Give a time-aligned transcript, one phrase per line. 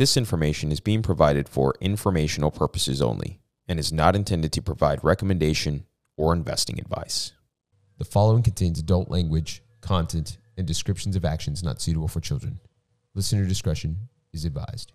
[0.00, 5.04] This information is being provided for informational purposes only and is not intended to provide
[5.04, 5.84] recommendation
[6.16, 7.32] or investing advice.
[7.98, 12.60] The following contains adult language, content, and descriptions of actions not suitable for children.
[13.14, 14.92] Listener discretion is advised.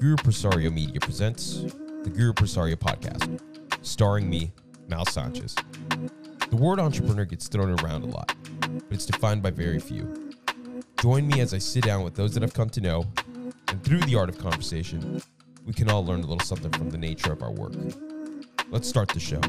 [0.00, 1.60] Guru Presario Media presents
[2.02, 3.40] the Guru Presario Podcast,
[3.82, 4.50] starring me,
[4.88, 5.54] Mal Sanchez.
[6.50, 10.29] The word entrepreneur gets thrown around a lot, but it's defined by very few.
[11.02, 13.06] Join me as I sit down with those that I've come to know,
[13.68, 15.22] and through the art of conversation,
[15.64, 17.72] we can all learn a little something from the nature of our work.
[18.68, 19.40] Let's start the show.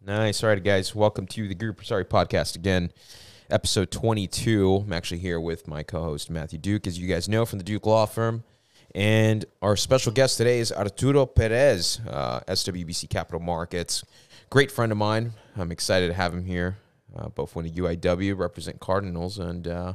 [0.00, 0.44] Nice.
[0.44, 0.94] All right, guys.
[0.94, 2.92] Welcome to the Group Sorry podcast again,
[3.52, 4.84] episode 22.
[4.86, 7.64] I'm actually here with my co host, Matthew Duke, as you guys know from the
[7.64, 8.44] Duke Law Firm.
[8.94, 14.04] And our special guest today is Arturo Perez, uh, SWBC Capital Markets.
[14.50, 15.32] Great friend of mine.
[15.56, 16.78] I'm excited to have him here.
[17.14, 19.92] Uh, both went to UIW, represent Cardinals, and uh,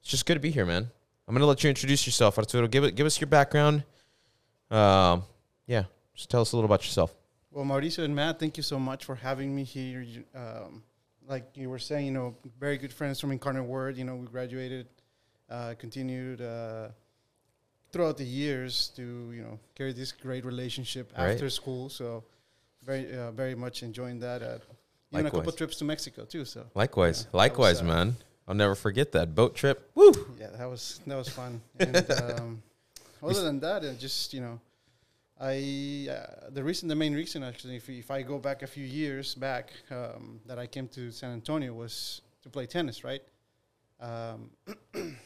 [0.00, 0.90] it's just good to be here, man.
[1.28, 2.66] I'm going to let you introduce yourself, Arturo.
[2.66, 3.84] Give, it, give us your background.
[4.70, 5.24] Um,
[5.66, 5.84] yeah,
[6.14, 7.14] just tell us a little about yourself.
[7.50, 10.04] Well, Mauricio and Matt, thank you so much for having me here.
[10.34, 10.82] Um,
[11.30, 13.96] like you were saying, you know, very good friends from Incarnate Word.
[13.96, 14.86] You know, we graduated,
[15.48, 16.88] uh, continued uh,
[17.92, 21.30] throughout the years to you know carry this great relationship Right.
[21.30, 21.88] after school.
[21.88, 22.24] So
[22.84, 24.42] very, uh, very much enjoying that.
[24.42, 24.58] Uh,
[25.12, 26.44] even a couple trips to Mexico too.
[26.44, 28.16] So Likewise, Yeah, likewise, was, uh, man.
[28.46, 29.90] I'll never forget that boat trip.
[29.94, 30.12] Woo!
[30.38, 31.60] yeah, that was that was fun.
[31.78, 32.62] And um,
[33.22, 34.60] other than that, uh, just you know,
[35.40, 38.84] I uh, the reason, the main reason actually, if, if I go back a few
[38.84, 43.22] years back, um, that I came to San Antonio was to play tennis, right?
[44.00, 44.50] Um,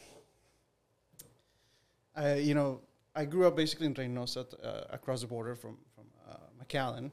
[2.17, 2.81] I you know
[3.17, 7.11] I grew up basically in Reynosa, uh, across the border from from uh, McAllen,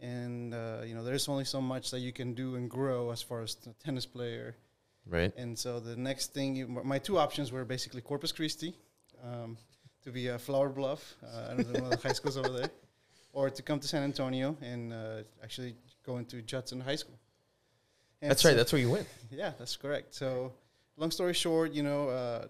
[0.00, 3.22] and uh, you know there's only so much that you can do and grow as
[3.22, 4.56] far as the tennis player.
[5.06, 5.32] Right.
[5.36, 8.76] And so the next thing, you, my two options were basically Corpus Christi,
[9.24, 9.56] um,
[10.04, 12.70] to be a Flour Bluff, uh, I don't know the high schools over there,
[13.32, 15.74] or to come to San Antonio and uh, actually
[16.04, 17.18] go into Judson High School.
[18.20, 18.56] And That's so- right.
[18.56, 19.06] That's where you went.
[19.30, 20.14] yeah, that's correct.
[20.14, 20.52] So,
[20.96, 22.46] long story short, you know, uh,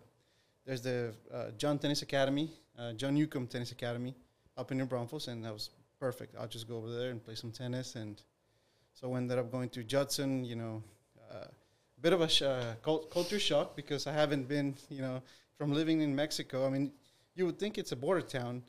[0.67, 4.15] there's the uh, John Tennis Academy, uh, John Newcombe Tennis Academy,
[4.57, 6.35] up in New Braunfels, and that was perfect.
[6.39, 8.21] I'll just go over there and play some tennis, and
[8.95, 10.45] so I ended up going to Judson.
[10.45, 10.83] You know,
[11.31, 15.01] uh, a bit of a sh- uh, cult- culture shock because I haven't been, you
[15.03, 15.23] know,
[15.57, 16.67] from living in Mexico.
[16.67, 16.93] I mean,
[17.34, 18.62] you would think it's a border town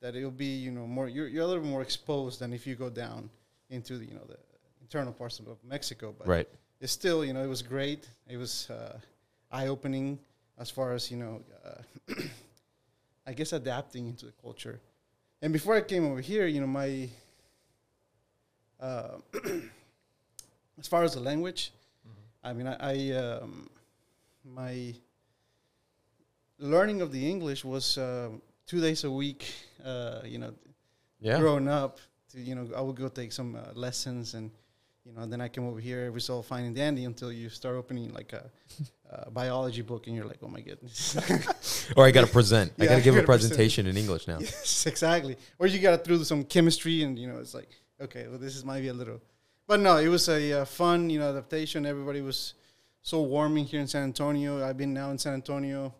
[0.00, 2.66] that it'll be, you know, more you're, you're a little bit more exposed than if
[2.66, 3.30] you go down
[3.68, 4.36] into the, you know, the
[4.80, 6.48] internal parts of Mexico, but Right.
[6.80, 8.08] it's still, you know, it was great.
[8.28, 8.98] It was uh,
[9.50, 10.18] eye opening
[10.58, 12.14] as far as, you know, uh,
[13.26, 14.80] I guess adapting into the culture.
[15.42, 17.08] And before I came over here, you know, my,
[18.80, 19.18] uh,
[20.78, 21.72] as far as the language,
[22.42, 23.68] I mean, I, I um,
[24.44, 24.94] my
[26.60, 28.28] learning of the English was uh,
[28.66, 29.44] two days a week,
[29.84, 30.52] uh, you know,
[31.20, 31.38] Yeah.
[31.40, 31.98] growing up
[32.32, 34.50] to you know I would go take some uh, lessons and
[35.04, 37.48] you know then I came over here it was all fine and dandy until you
[37.50, 38.44] start opening like a,
[39.26, 41.16] a biology book and you're like oh my goodness
[41.96, 42.72] Or I got to present.
[42.78, 43.26] I got to give a 100%.
[43.32, 44.38] presentation in English now.
[44.40, 47.68] yes exactly or you got to through some chemistry and you know it's like
[48.00, 49.20] okay well this is might be a little
[49.66, 52.54] but no it was a uh, fun you know adaptation everybody was
[53.02, 55.92] so warming here in San Antonio I've been now in San Antonio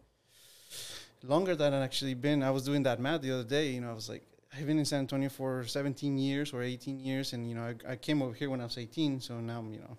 [1.23, 3.91] longer than I've actually been I was doing that math the other day you know
[3.91, 4.25] I was like
[4.57, 7.93] I've been in San Antonio for 17 years or 18 years, and you know, I,
[7.93, 9.97] I came over here when I was 18, so now you know,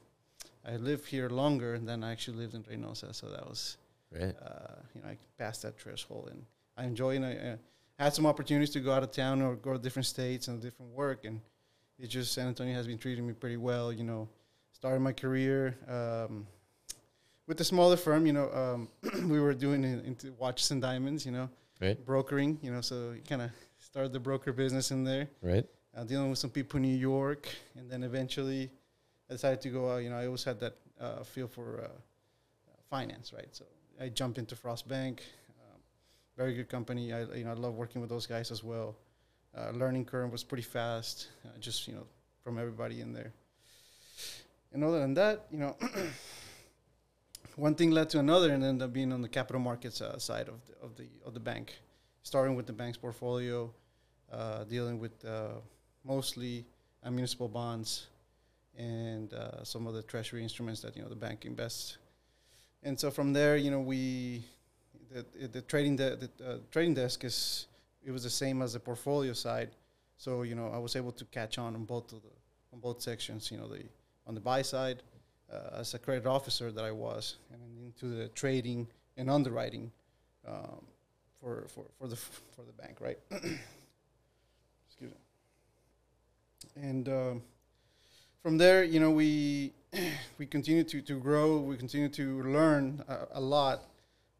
[0.67, 3.77] I live here longer than I actually lived in Reynosa, so that was,
[4.11, 4.35] Right.
[4.41, 6.45] uh, you know, I passed that threshold, and
[6.75, 7.55] I enjoy, and I uh,
[7.97, 10.91] had some opportunities to go out of town or go to different states and different
[10.91, 11.39] work, and
[11.97, 14.27] it just San Antonio has been treating me pretty well, you know,
[14.73, 16.45] started my career um,
[17.51, 18.87] with the smaller firm, you know, um,
[19.29, 21.49] we were doing it into watches and diamonds, you know,
[21.81, 21.97] Right.
[22.05, 25.65] brokering, you know, so you kind of started the broker business in there, Right.
[25.93, 28.71] uh, dealing with some people in New York, and then eventually
[29.29, 29.91] I decided to go.
[29.91, 31.87] Uh, you know, I always had that uh, feel for uh,
[32.89, 33.49] finance, right?
[33.51, 33.65] So
[33.99, 35.21] I jumped into Frost Bank,
[35.59, 35.81] um,
[36.37, 37.11] very good company.
[37.11, 38.95] I you know I love working with those guys as well.
[39.57, 42.05] Uh, learning curve was pretty fast, uh, just you know
[42.45, 43.33] from everybody in there.
[44.71, 45.75] And other than that, you know,
[47.55, 50.47] one thing led to another, and ended up being on the capital markets uh, side
[50.47, 51.79] of the, of the of the bank,
[52.23, 53.71] starting with the bank's portfolio,
[54.31, 55.49] uh, dealing with uh,
[56.03, 56.65] mostly
[57.09, 58.07] municipal bonds
[58.77, 61.97] and uh, some of the treasury instruments that you know the bank invests.
[62.83, 64.43] And so from there, you know, we
[65.11, 67.67] the, the trading the, the uh, trading desk is
[68.03, 69.69] it was the same as the portfolio side.
[70.17, 72.29] So you know I was able to catch on on both of the
[72.73, 73.51] on both sections.
[73.51, 73.83] You know the
[74.25, 75.03] on the buy side
[75.79, 78.87] as a credit officer that I was, and into the trading
[79.17, 79.91] and underwriting
[80.47, 80.85] um,
[81.39, 83.17] for for for the for the bank, right?
[83.31, 85.17] Excuse me.
[86.75, 87.41] And um,
[88.41, 89.73] from there, you know, we
[90.37, 91.57] we continue to, to grow.
[91.57, 93.83] We continue to learn a, a lot,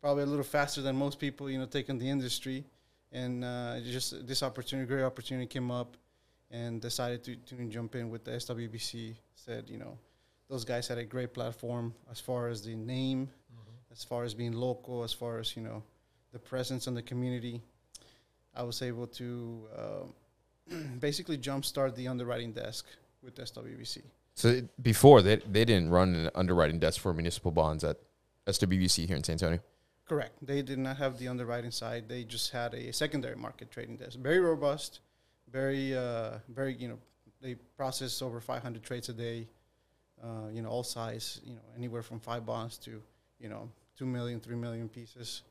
[0.02, 2.64] probably a little faster than most people, you know, taking the industry.
[3.12, 5.98] And uh, just this opportunity, great opportunity, came up,
[6.50, 9.16] and decided to, to jump in with the SWBC.
[9.36, 9.98] Said, you know,
[10.52, 13.30] those guys had a great platform as far as the name,
[13.90, 15.82] as far as being local, as far as you know,
[16.34, 17.62] the presence in the community.
[18.54, 22.86] I was able to um, basically jumpstart the underwriting desk
[23.24, 24.02] with SWBC.
[24.36, 27.98] So before they they didn't run an underwriting desk for municipal bonds at
[28.46, 29.60] SWBC here in San Antonio.
[30.06, 30.34] Correct.
[30.46, 32.10] They did not have the underwriting side.
[32.10, 34.20] They just had a secondary market trading desk.
[34.20, 35.00] Very robust,
[35.50, 36.74] very, uh, very.
[36.74, 37.00] You know,
[37.42, 39.48] they process over 500 trades a day.
[40.24, 41.42] Uh, you know, all size.
[41.44, 43.02] You know, anywhere from five bonds to
[43.40, 45.44] you know two million, three million pieces,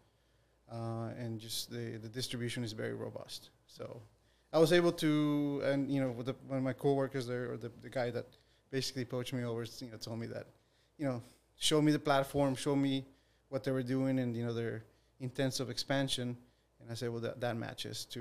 [0.71, 3.51] uh, and just the the distribution is very robust.
[3.67, 4.01] So,
[4.53, 7.57] I was able to, and you know, with the, one of my coworkers there, or
[7.57, 8.27] the, the guy that
[8.71, 10.47] basically poached me over, you know, told me that,
[10.99, 11.23] you know,
[11.57, 13.05] show me the platform, show me
[13.51, 14.83] what they were doing and you know their
[15.19, 16.37] intensive expansion
[16.81, 18.21] and i said well that, that matches to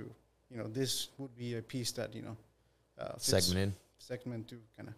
[0.49, 2.35] you know this would be a piece that you know
[2.99, 3.73] uh, fits- Segmented.
[3.97, 4.95] segment to kind of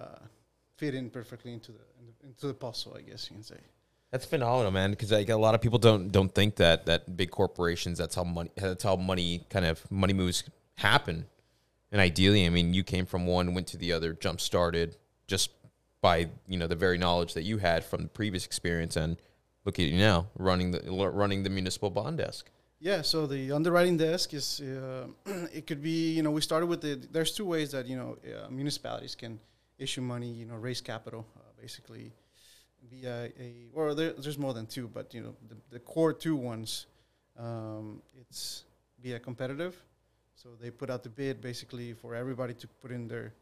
[0.00, 0.18] uh,
[0.80, 1.84] fit in perfectly into the
[2.26, 3.60] into the puzzle i guess you can say
[4.12, 4.90] That's phenomenal, man.
[4.90, 8.24] Because like a lot of people don't don't think that that big corporations that's how
[8.24, 10.38] money that's how money kind of money moves
[10.74, 11.16] happen.
[11.92, 14.88] And ideally, I mean, you came from one, went to the other, jump started
[15.32, 15.50] just
[16.00, 16.16] by
[16.52, 19.16] you know the very knowledge that you had from the previous experience, and
[19.64, 20.80] look at you now running the
[21.22, 22.50] running the municipal bond desk.
[22.80, 25.06] Yeah, so the underwriting desk is uh,
[25.58, 28.10] it could be you know we started with the there's two ways that you know
[28.24, 29.38] uh, municipalities can
[29.80, 32.12] issue money you know raise capital uh, basically
[32.90, 36.36] via a or there, there's more than two but you know the, the core two
[36.36, 36.86] ones
[37.38, 38.64] um, it's
[39.02, 39.82] via competitive.
[40.34, 43.34] So they put out the bid basically for everybody to put in their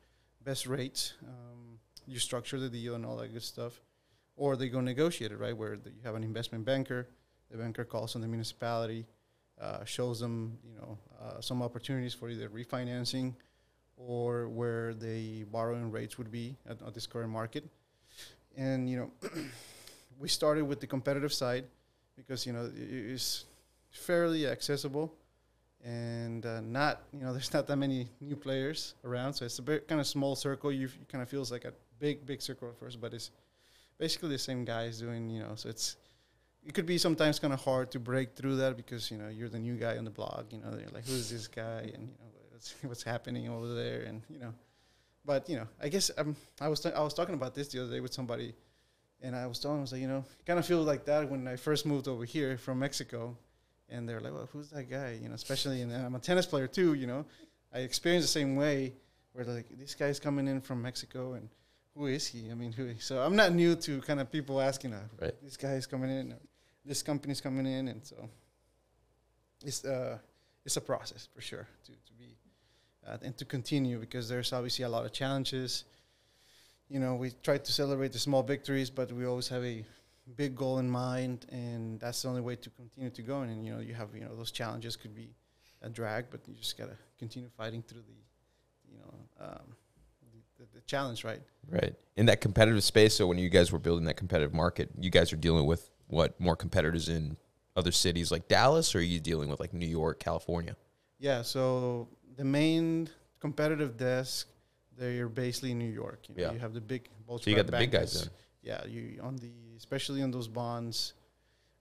[0.45, 3.81] best rates um, you structure the deal and all that good stuff.
[4.37, 7.09] Or they go negotiate it right where the, you have an investment banker
[7.51, 9.07] the banker calls on the municipality
[9.61, 13.35] uh, shows them, you know, uh, some opportunities for either refinancing
[13.99, 17.65] or where the borrowing rates would be at, at this current market.
[18.57, 19.31] And you know,
[20.19, 21.65] we started with the competitive side
[22.17, 23.45] because you know it is
[23.91, 25.15] fairly accessible
[25.85, 29.63] and uh, not you know there's not that many new players around, so it's a
[29.63, 30.73] bit kind of small circle.
[30.73, 33.31] You kind of feels like a big big circle at first, but it's
[33.99, 35.53] basically the same guys doing you know.
[35.55, 35.97] So it's
[36.67, 39.49] it could be sometimes kind of hard to break through that because you know you're
[39.49, 40.53] the new guy on the blog.
[40.53, 44.03] You know, they're like, "Who's this guy?" and you know what's, what's happening over there,
[44.03, 44.53] and you know.
[45.25, 47.83] But you know, I guess um, I was t- I was talking about this the
[47.83, 48.55] other day with somebody,
[49.23, 51.31] and I was telling them, I was like, you know, kind of feel like that
[51.31, 53.37] when I first moved over here from Mexico,
[53.89, 56.67] and they're like, "Well, who's that guy?" You know, especially and I'm a tennis player
[56.67, 56.95] too.
[56.95, 57.27] You know,
[57.73, 58.95] I experienced the same way
[59.33, 61.49] where like this guy's coming in from Mexico and.
[61.95, 62.49] Who is he?
[62.49, 62.95] I mean, who?
[63.01, 65.35] So I'm not new to kind of people asking, uh, Right.
[65.43, 66.35] "This guy is coming in."
[66.85, 68.31] this company's coming in, and so
[69.65, 70.17] it's uh
[70.65, 72.37] it's a process for sure to to be
[73.23, 75.85] and to continue because there's obviously a lot of challenges.
[76.89, 79.85] You know, we try to celebrate the small victories, but we always have a
[80.37, 83.43] big goal in mind, and that's the only way to continue to go.
[83.43, 85.31] And, you know, you have you know those challenges could be
[85.83, 89.77] a drag, but you just gotta continue fighting through the, you know, um,
[90.33, 91.41] the, the, the challenge, right?
[91.69, 91.95] Right.
[92.17, 95.33] In that competitive space, so when you guys were building that competitive market, you guys
[95.33, 97.37] are dealing with what more competitors in
[97.77, 100.77] other cities like Dallas, or are you dealing with like New York, California?
[101.21, 104.49] Yeah, so the main competitive desk,
[104.97, 106.21] they're basically in New York.
[106.29, 106.53] You, know, Yeah.
[106.55, 107.03] you have the big.
[107.27, 108.31] So you got the big guys then.
[108.63, 111.13] Yeah, you on the especially on those bonds.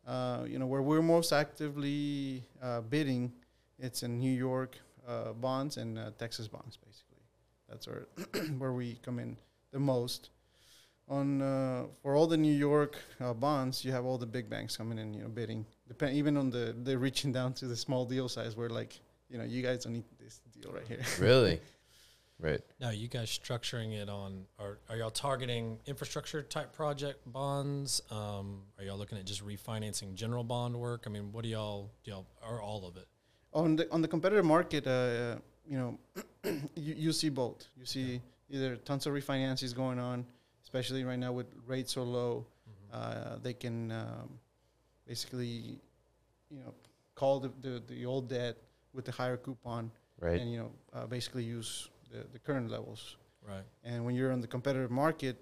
[0.06, 3.32] Uh, you know where we're most actively uh, bidding,
[3.78, 6.78] it's in New York uh, bonds and uh, Texas bonds.
[6.78, 7.24] Basically,
[7.70, 8.06] that's where
[8.58, 9.38] where we come in
[9.72, 10.30] the most.
[11.10, 14.76] On uh, for all the New York uh, bonds, you have all the big banks
[14.78, 15.66] coming in, you know, bidding.
[15.88, 18.56] Depend even on the they're reaching down to the small deal size.
[18.56, 19.00] Where like
[19.30, 21.02] you know you guys don't need this deal right here.
[21.20, 21.60] Really?
[22.40, 22.62] right.
[22.80, 28.02] Now, you guys structuring it on, are, are y'all targeting infrastructure type project bonds?
[28.12, 31.06] Um, are y'all looking at just refinancing general bond work?
[31.08, 33.08] I mean, what do y'all, do y'all, or all of it?
[33.54, 35.36] on the on the competitive market, uh,
[35.68, 36.00] you know,
[36.76, 37.68] you, you see both.
[37.78, 40.26] You see either tons of refinances going on,
[40.64, 42.46] especially right now with rates so low.
[42.94, 44.40] Uh, they can um,
[45.06, 45.78] basically
[46.50, 46.74] you know,
[47.16, 48.56] call the, the, the old debt
[48.94, 50.40] with the higher coupon Right.
[50.42, 53.18] and, you know, uh, basically use the, the current levels.
[53.48, 53.64] Right.
[53.84, 55.40] And when you're on the competitive market,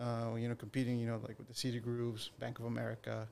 [0.00, 3.28] uh, you know, competing, you know, like with the Citigroups, Bank of America,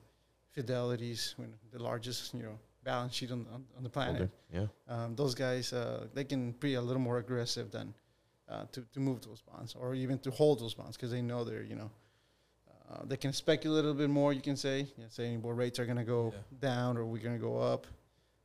[0.55, 4.69] Fidelities, when the largest, you know, balance sheet on, on, on the planet, Older.
[4.87, 4.93] Yeah.
[5.03, 7.93] um, those guys, uh, they can be a little more aggressive than
[8.47, 11.43] uh, to, to move those bonds or even to hold those bonds because they know
[11.43, 11.89] they're, you know,
[12.91, 15.79] uh, they can speculate a little bit more, you can say, yeah, saying, well, rates
[15.79, 16.41] are going to go Yeah.
[16.59, 17.87] down or we're going to go up.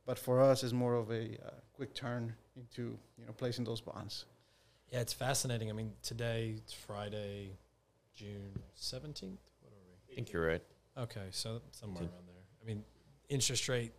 [0.05, 3.81] But for us, it's more of a uh, quick turn into, you know, placing those
[3.81, 4.25] bonds.
[4.91, 5.69] Yeah, it's fascinating.
[5.69, 7.51] I mean, today it's Friday,
[8.15, 9.39] June seventeenth.
[9.61, 10.13] What are we?
[10.13, 10.61] I think you're right.
[10.97, 12.43] Okay, so somewhere around there.
[12.61, 12.83] I mean,
[13.29, 13.93] interest rate,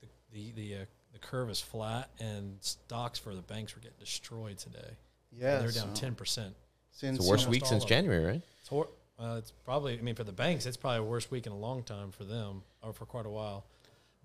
[0.00, 3.98] the the the, uh, the curve is flat, and stocks for the banks were getting
[3.98, 4.96] destroyed today.
[5.32, 6.54] Yeah, they're down ten percent.
[6.92, 7.84] Since It's the worst week since.
[7.84, 8.42] January, right?
[8.60, 9.98] It's hor- uh, it's probably.
[9.98, 12.24] I mean, for the banks, it's probably a worst week in a long time for
[12.24, 13.66] them, or for quite a while.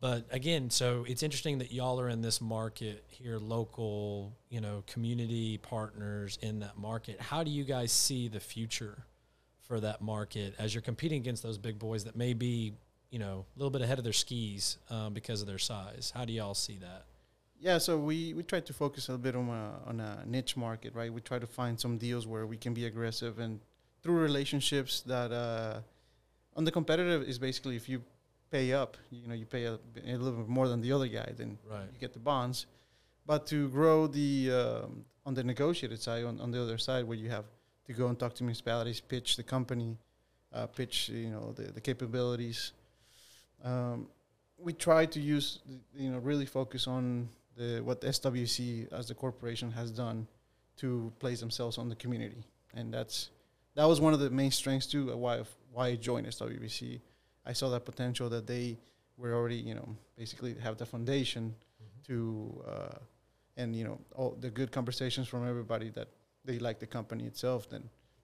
[0.01, 4.83] But again, so it's interesting that y'all are in this market here, local, you know,
[4.87, 7.21] community partners in that market.
[7.21, 9.05] How do you guys see the future
[9.61, 12.73] for that market as you're competing against those big boys that may be,
[13.11, 16.11] you know, a little bit ahead of their skis um, because of their size?
[16.15, 17.05] How do y'all see that?
[17.59, 20.57] Yeah, so we, we try to focus a little bit on a, on a niche
[20.57, 21.13] market, right?
[21.13, 23.59] We try to find some deals where we can be aggressive and
[24.01, 25.81] through relationships that uh,
[26.55, 28.01] on the competitive is basically if you
[28.51, 29.73] pay up, you know, you pay a,
[30.05, 31.87] a little bit more than the other guy, then Right.
[31.93, 32.65] you get the bonds.
[33.25, 37.17] But to grow the um, on the negotiated side, on, on the other side, where
[37.17, 37.45] you have
[37.87, 39.97] to go and talk to municipalities, pitch the company,
[40.53, 42.73] uh, pitch you know the, the capabilities.
[43.63, 44.07] Um,
[44.57, 45.59] we try to use
[45.95, 50.27] you know really focus on the what SWC as the corporation has done
[50.77, 52.43] to place themselves on the community,
[52.73, 53.29] and that's
[53.75, 55.11] that was one of the main strengths too.
[55.11, 56.99] uh, Why why I joined SWC,
[57.45, 58.77] I saw that potential that they
[59.17, 61.55] were already you know basically have the foundation
[62.07, 62.97] to uh,
[63.57, 66.07] and you know all the good conversations from everybody that
[66.45, 67.69] they like the company itself.
[67.69, 67.83] Then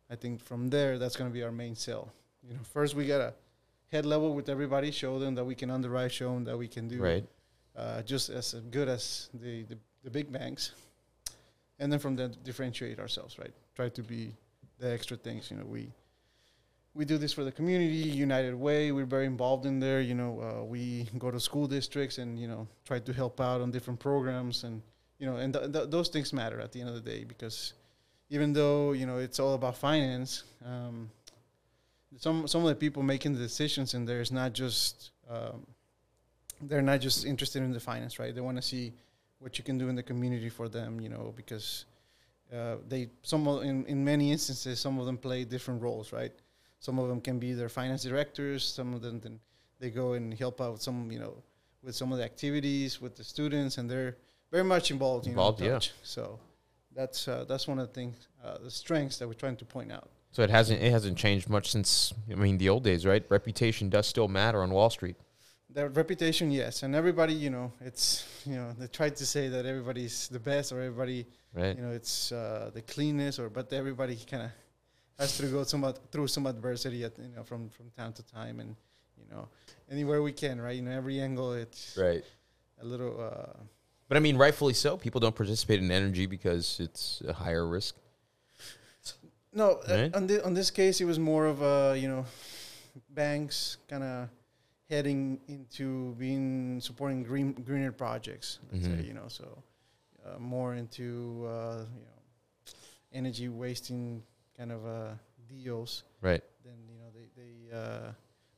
[0.09, 2.11] I think from there that's going to be our main sell.
[2.47, 3.33] You know, first we gotta
[3.91, 6.87] head level with everybody, show them that we can underwrite, show them that we can
[6.87, 7.25] do Right.
[7.75, 10.71] uh, just as good as the, the, the big banks.
[11.79, 13.53] And then from there, differentiate ourselves, right?
[13.75, 14.33] Try to be
[14.79, 15.51] the extra things.
[15.51, 15.89] You know, we
[16.97, 18.91] we do this for the community, United Way.
[18.91, 20.01] We're very involved in there.
[20.01, 23.61] You know, uh, we go to school districts and you know try to help out
[23.61, 24.81] on different programs, and
[25.19, 27.73] you know, and th- th- those things matter at the end of the day because
[28.31, 31.11] even though you know it's all about finance, um,
[32.17, 35.67] some some of the people making the decisions in there is not just um,
[36.61, 38.33] they're not just interested in the finance, right?
[38.33, 38.91] They want to see
[39.37, 41.85] what you can do in the community for them, you know, because
[42.51, 46.33] uh, they some in in many instances some of them play different roles, right?
[46.79, 48.63] Some of them can be their finance directors.
[48.63, 49.39] Some of them then
[49.79, 51.35] they go and help out some, you know,
[51.83, 54.17] with some of the activities with the students, and they're
[54.51, 55.25] very much involved.
[55.25, 55.79] You Involved, know, yeah.
[56.03, 56.39] So
[56.95, 59.91] that's uh, that's one of the things, uh, the strengths that we're trying to point
[59.91, 60.09] out.
[60.31, 63.23] So it hasn't it hasn't changed much since I mean the old days, right?
[63.29, 65.15] Reputation does still matter on Wall Street.
[65.69, 69.65] Their reputation, yes, and everybody, you know, it's you know they try to say that
[69.65, 71.75] everybody's the best or everybody, Right.
[71.75, 74.51] you know, it's uh, the cleanness or but everybody kind of
[75.19, 78.59] has to go some through some adversity, at, you know, from from time to time,
[78.59, 78.75] and
[79.17, 79.47] you know,
[79.89, 80.75] anywhere we can, right?
[80.75, 82.23] You know, every angle, it's Right.
[82.81, 83.19] a little.
[83.19, 83.59] Uh,
[84.07, 84.95] But I mean, rightfully so.
[84.97, 87.95] People don't participate in energy because it's a higher risk.
[89.53, 90.13] No, Right?
[90.13, 92.25] uh, on, thi- on this case, it was more of a you know,
[93.09, 94.29] banks kind of
[94.89, 98.59] heading into being supporting green greener projects.
[98.71, 98.99] Let's Mhm.
[99.01, 99.63] say you know, so
[100.25, 102.21] uh, more into uh, you know,
[103.13, 104.23] energy wasting
[104.57, 105.13] kind of uh,
[105.47, 106.03] deals.
[106.21, 106.41] Right.
[106.65, 108.11] Then you know they they uh,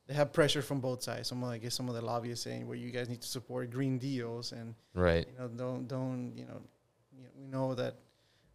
[0.06, 1.28] they have pressure from both sides.
[1.28, 3.98] Some I guess some of the lobbyists saying, well, you guys need to support green
[3.98, 5.26] deals and Right.
[5.26, 6.60] you know don't don't you know,
[7.16, 7.94] you know we know that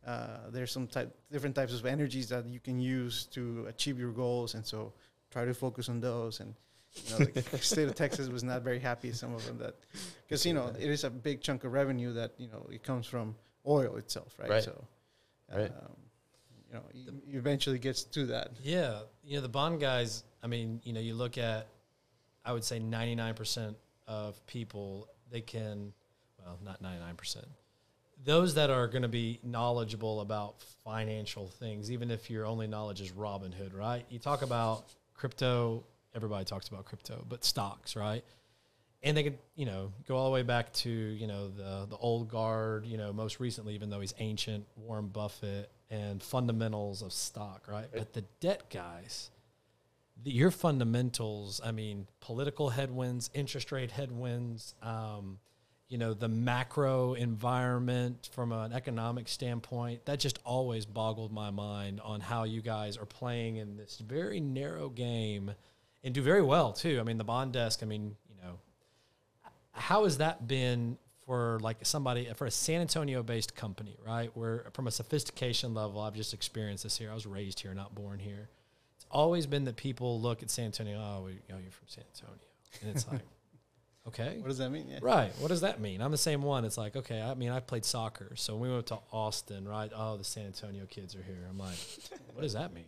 [0.05, 4.11] uh, there's some type different types of energies that you can use to achieve your
[4.11, 4.93] goals and so
[5.31, 6.53] try to focus on those and
[7.03, 9.73] you know the state of texas was not very happy some of them that
[10.23, 13.07] because you know it is a big chunk of revenue that you know it comes
[13.07, 13.35] from
[13.65, 14.63] oil itself right, Right.
[14.63, 14.85] so
[15.51, 15.71] Right.
[16.93, 20.23] You know e- eventually gets to that Yeah, you know the bond guys.
[20.43, 21.67] I mean, you know, you look at,
[22.43, 23.75] I would say ninety nine percent
[24.07, 25.91] of people they can,
[26.43, 27.47] well, not ninety nine percent.
[28.23, 33.01] Those that are going to be knowledgeable about financial things, even if your only knowledge
[33.01, 34.05] is Robinhood, right?
[34.09, 35.83] You talk about crypto.
[36.15, 38.23] Everybody talks about crypto, but stocks, right?
[39.03, 41.97] And they could, you know, go all the way back to you know the the
[41.97, 42.85] old guard.
[42.85, 47.87] You know, most recently, even though he's ancient, Warren Buffett and fundamentals of stock, right?
[47.91, 49.29] But the debt guys,
[50.23, 51.61] the, your fundamentals.
[51.63, 54.73] I mean, political headwinds, interest rate headwinds.
[54.81, 55.39] Um,
[55.87, 62.01] you know the macro environment from an economic standpoint that just always boggled my mind
[62.01, 65.51] on how you guys are playing in this very narrow game
[66.03, 68.59] and do very well too i mean the bond desk i mean you know
[69.71, 74.65] how has that been for like somebody for a san antonio based company right where
[74.73, 78.19] from a sophistication level i've just experienced this here i was raised here not born
[78.19, 78.49] here
[78.95, 82.03] it's always been that people look at san antonio oh, we, oh you're from san
[82.13, 82.39] antonio
[82.81, 83.21] and it's like
[84.07, 84.87] okay What does that mean?
[84.87, 84.99] Yeah.
[85.01, 85.31] Right.
[85.39, 86.01] What does that mean?
[86.01, 86.63] I'm the same one.
[86.65, 88.33] It's like, okay, I mean, I played soccer.
[88.35, 89.91] So when we went to Austin, right?
[89.95, 91.47] Oh, the San Antonio kids are here.
[91.49, 91.77] I'm like,
[92.33, 92.85] what does that mean?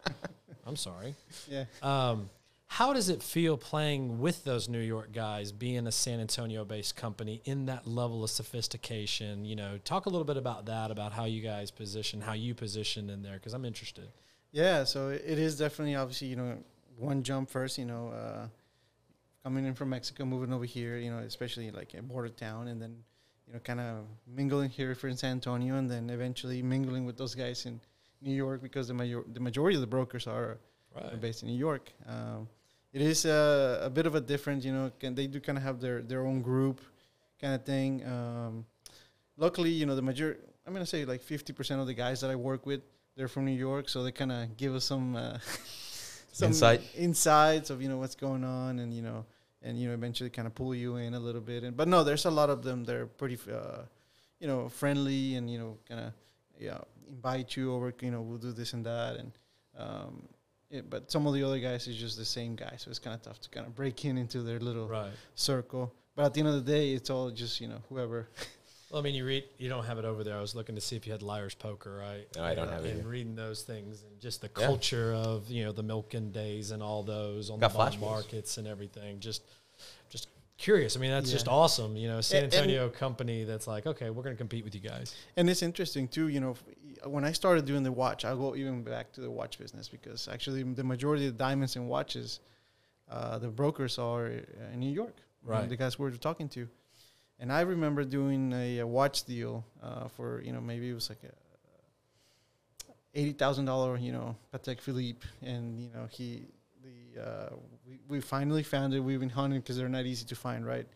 [0.66, 1.14] I'm sorry.
[1.48, 1.64] Yeah.
[1.82, 2.28] Um,
[2.74, 6.94] how does it feel playing with those New York guys, being a San Antonio based
[6.94, 9.44] company in that level of sophistication?
[9.44, 12.54] You know, talk a little bit about that, about how you guys position, how you
[12.54, 14.08] position in there, because I'm interested.
[14.52, 16.58] Yeah, so it is definitely obviously you know
[16.96, 17.76] one jump first.
[17.76, 18.46] You know, uh,
[19.42, 20.96] coming in from Mexico, moving over here.
[20.96, 22.94] You know, especially like a border town, and then
[23.48, 27.18] you know kind of mingling here for in San Antonio, and then eventually mingling with
[27.18, 27.80] those guys in
[28.22, 30.58] New York because the major the majority of the brokers are,
[30.94, 31.92] are based in New York.
[32.08, 32.46] Um,
[32.92, 35.64] it is a, a bit of a different, you know, can, they do kind of
[35.64, 36.80] have their their own group
[37.40, 38.04] kind of thing.
[38.06, 38.66] Um,
[39.36, 42.36] luckily, you know, the major I'm gonna say like 50% of the guys that I
[42.36, 42.82] work with
[43.16, 45.38] they're from New York, so they kind of give us some uh,
[46.32, 46.82] some Insight?
[46.96, 49.26] insights of you know what's going on, and you know,
[49.62, 51.64] and you know, eventually kind of pull you in a little bit.
[51.64, 52.84] And but no, there's a lot of them.
[52.84, 53.82] They're pretty, uh,
[54.38, 56.12] you know, friendly, and you know, kind of
[56.58, 56.78] yeah,
[57.08, 57.92] invite you over.
[58.00, 59.32] You know, we'll do this and that, and
[59.76, 60.28] um,
[60.70, 63.14] yeah, but some of the other guys is just the same guy, so it's kind
[63.14, 65.10] of tough to kind of break in into their little Right.
[65.34, 65.92] circle.
[66.16, 68.28] But at the end of the day, it's all just you know whoever.
[68.90, 70.36] Well, I mean, you read, you don't have it over there.
[70.36, 72.26] I was looking to see if you had Liar's Poker, right?
[72.34, 73.08] No, I don't And- have it And here.
[73.08, 74.66] reading those things and just the Yeah.
[74.66, 78.00] culture of you know the Milken days and all those on Got the bond flash
[78.00, 79.20] markets and everything.
[79.20, 79.42] Just,
[80.08, 80.26] just
[80.58, 80.96] curious.
[80.96, 81.96] I mean, that's just awesome.
[81.96, 84.74] You know, San And- and- Antonio company that's like, okay, we're going to compete with
[84.74, 85.14] you guys.
[85.36, 86.64] And it's interesting too, you know, f-
[87.06, 90.28] when I started doing the watch, I'll go even back to the watch business because
[90.28, 92.40] actually the majority of the diamonds and watches,
[93.10, 95.16] uh, the brokers are uh, in New York.
[95.42, 95.68] Right.
[95.68, 96.68] the guys we were talking to.
[97.38, 101.08] And I remember doing a, a watch deal uh, for, you know, maybe it was
[101.08, 101.32] like a
[103.18, 105.26] $80,000, you know, Patek Philippe.
[105.40, 106.44] And, you know, he,
[106.84, 107.48] the, uh,
[107.86, 109.00] we, we finally found it.
[109.00, 110.86] We've been hunting because they're not easy to find, right?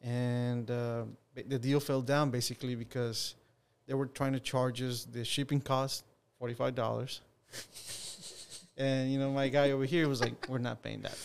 [0.00, 3.34] And uh, the deal fell down basically because
[3.86, 6.04] they were trying to charge us the shipping cost,
[6.38, 7.20] forty-five dollars.
[8.76, 11.18] and you know, my guy over here was like, "We're not paying that."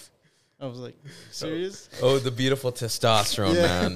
[0.59, 0.95] I was like,
[1.31, 3.95] "Serious?" Oh, oh the beautiful testosterone, man.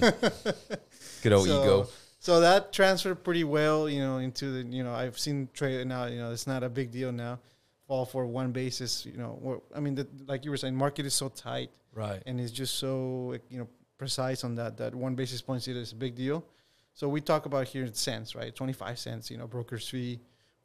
[1.21, 1.87] Good old So- ego.
[2.19, 6.05] So that transferred pretty well, you know, into the, you know, I've seen trade now,
[6.05, 7.37] you know, it's not a big deal now.
[7.85, 9.61] Fall for one basis, you know.
[9.75, 12.23] I mean, the, like you were saying, market is so tight Right.
[12.25, 15.91] and it's just so you know precise on that that one basis points it is
[15.91, 16.45] a big deal.
[16.93, 18.55] So we talk about here in cents, right?
[18.55, 20.19] Twenty five cents, you know, broker's fee,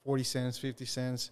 [0.04, 1.30] forty cents, fifty cents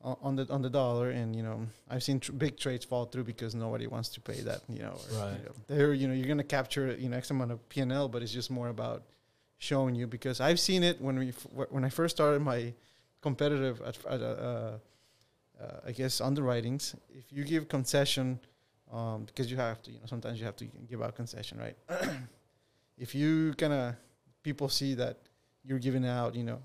[0.00, 3.06] on on the on the dollar, and you know I've seen tr- big trades fall
[3.06, 4.96] through because nobody wants to pay that, you know.
[5.12, 5.38] Or, Right.
[5.38, 7.92] You know, they're you know you're gonna capture you know X amount of P and
[7.92, 9.02] L, but it's just more about
[9.58, 12.72] showing you because I've seen it when we f- when I first started my
[13.20, 14.78] competitive at, at uh, uh,
[15.60, 16.96] uh, I guess underwritings.
[17.10, 18.40] If you give concession,
[18.92, 21.76] um, because you have to, you know, sometimes you have to give out concession, right?
[22.98, 23.94] if you kind of
[24.42, 25.16] people see that
[25.64, 26.60] you're giving out, you know,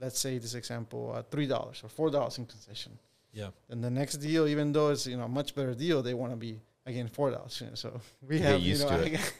[0.00, 2.98] let's say this example, uh, three dollars or four dollars in concession,
[3.32, 3.50] Yeah.
[3.68, 6.32] then the next deal, even though it's you know a much better deal, they want
[6.32, 7.60] to be again four dollars.
[7.60, 9.18] You know, so we Get have you know, I.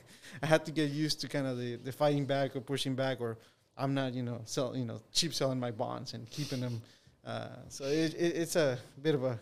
[0.43, 3.21] I had to get used to kind of the, the fighting back or pushing back,
[3.21, 3.37] or
[3.77, 6.81] I'm not you know sell you know cheap selling my bonds and keeping them.
[7.27, 9.39] Uh, so it, it, it's a bit of a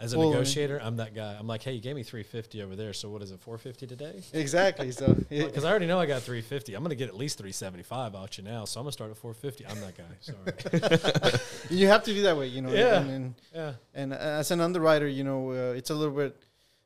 [0.00, 1.36] As a Well, negotiator, I'm that guy.
[1.36, 4.22] I'm like, hey, you gave me 350 over there, so what is it, 450 today?
[4.32, 4.92] exactly.
[4.92, 6.74] So Because I already know I got 350.
[6.74, 9.10] I'm going to get at least 375 out you now, so I'm going to start
[9.10, 9.66] at 450.
[9.66, 11.30] I'm that guy.
[11.30, 11.40] Sorry.
[11.70, 12.72] you have to be that way, you know.
[12.72, 13.00] Yeah.
[13.00, 13.72] And, and, yeah.
[13.92, 16.36] and uh, as an underwriter, you know, uh, it's a little bit.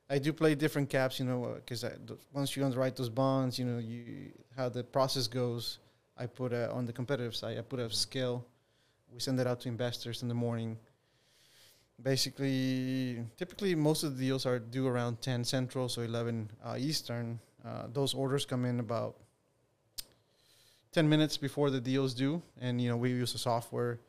[0.09, 1.85] I do play different caps, you know, uh, because
[2.33, 5.79] once you underwrite those bonds, you know, you how the process goes.
[6.17, 8.45] I put a, on the competitive side, I put a scale.
[9.11, 10.77] We send it out to investors in the morning.
[12.03, 17.39] Basically, typically most of the deals are due around 10 Central, so 11 uh, Eastern.
[17.65, 19.15] Uh, those orders come in about
[20.91, 23.99] 10 minutes before the deal's due, and you know we use a software.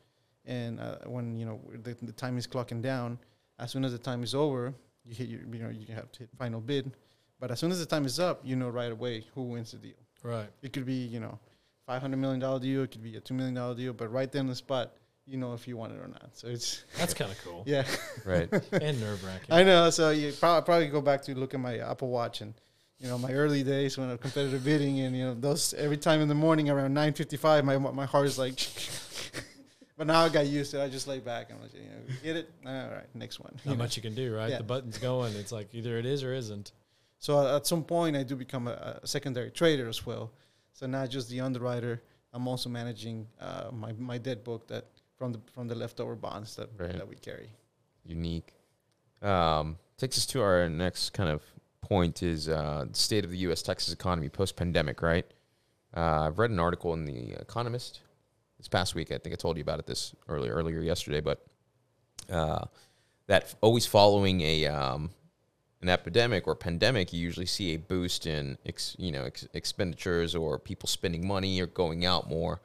[0.45, 3.17] And uh, when you know the, the time is clocking down,
[3.59, 4.73] as soon as the time is over,
[5.05, 6.91] you hit your, you know you have to hit final bid.
[7.39, 9.77] But as soon as the time is up, you know right away who wins the
[9.77, 9.95] deal.
[10.21, 10.47] Right.
[10.61, 11.39] It could be you know,
[11.87, 12.83] five hundred million dollar deal.
[12.83, 13.93] It could be a two million dollar deal.
[13.93, 14.93] But right then on the spot,
[15.27, 16.29] you know if you want it or not.
[16.33, 17.83] So it's That's kind of cool yeah.
[18.25, 18.51] Right.
[18.71, 19.53] and nerve wracking.
[19.53, 19.89] I know.
[19.89, 22.53] So you probably probably go back to look at my Apple Watch and
[22.99, 25.97] you know my early days when I was competitive bidding and you know those every
[25.97, 28.59] time in the morning around nine fifty five my my heart is like.
[29.97, 30.85] but now I got used to it.
[30.85, 32.51] I just lay back and I'm like, you know, get it.
[32.65, 33.53] All right, next one.
[33.63, 33.83] You Not know.
[33.83, 34.49] much you can do, right?
[34.49, 34.57] Yeah.
[34.57, 35.33] The button's going.
[35.35, 36.71] It's like either it is or isn't.
[37.19, 40.31] So at some point, I do become a, a secondary trader as well.
[40.73, 42.03] So not just the underwriter.
[42.33, 44.85] I'm also managing uh, my my debt book that
[45.17, 46.93] from the from the leftover bonds that Right.
[46.93, 47.49] that we carry.
[48.05, 48.53] Unique.
[49.21, 51.41] Um, takes us to our next kind of
[51.81, 53.61] point is uh, the state of the U.S.
[53.61, 55.01] Texas economy post pandemic.
[55.01, 55.25] Right.
[55.95, 58.01] Uh, I've read an article in the Economist
[58.57, 59.11] this past week.
[59.11, 61.45] I think I told you about it this earlier earlier yesterday, but
[62.29, 62.65] uh,
[63.27, 65.11] that f- always following a um,
[65.81, 70.35] an epidemic or pandemic, you usually see a boost in ex, you know ex- expenditures
[70.35, 72.61] or people spending money or going out more.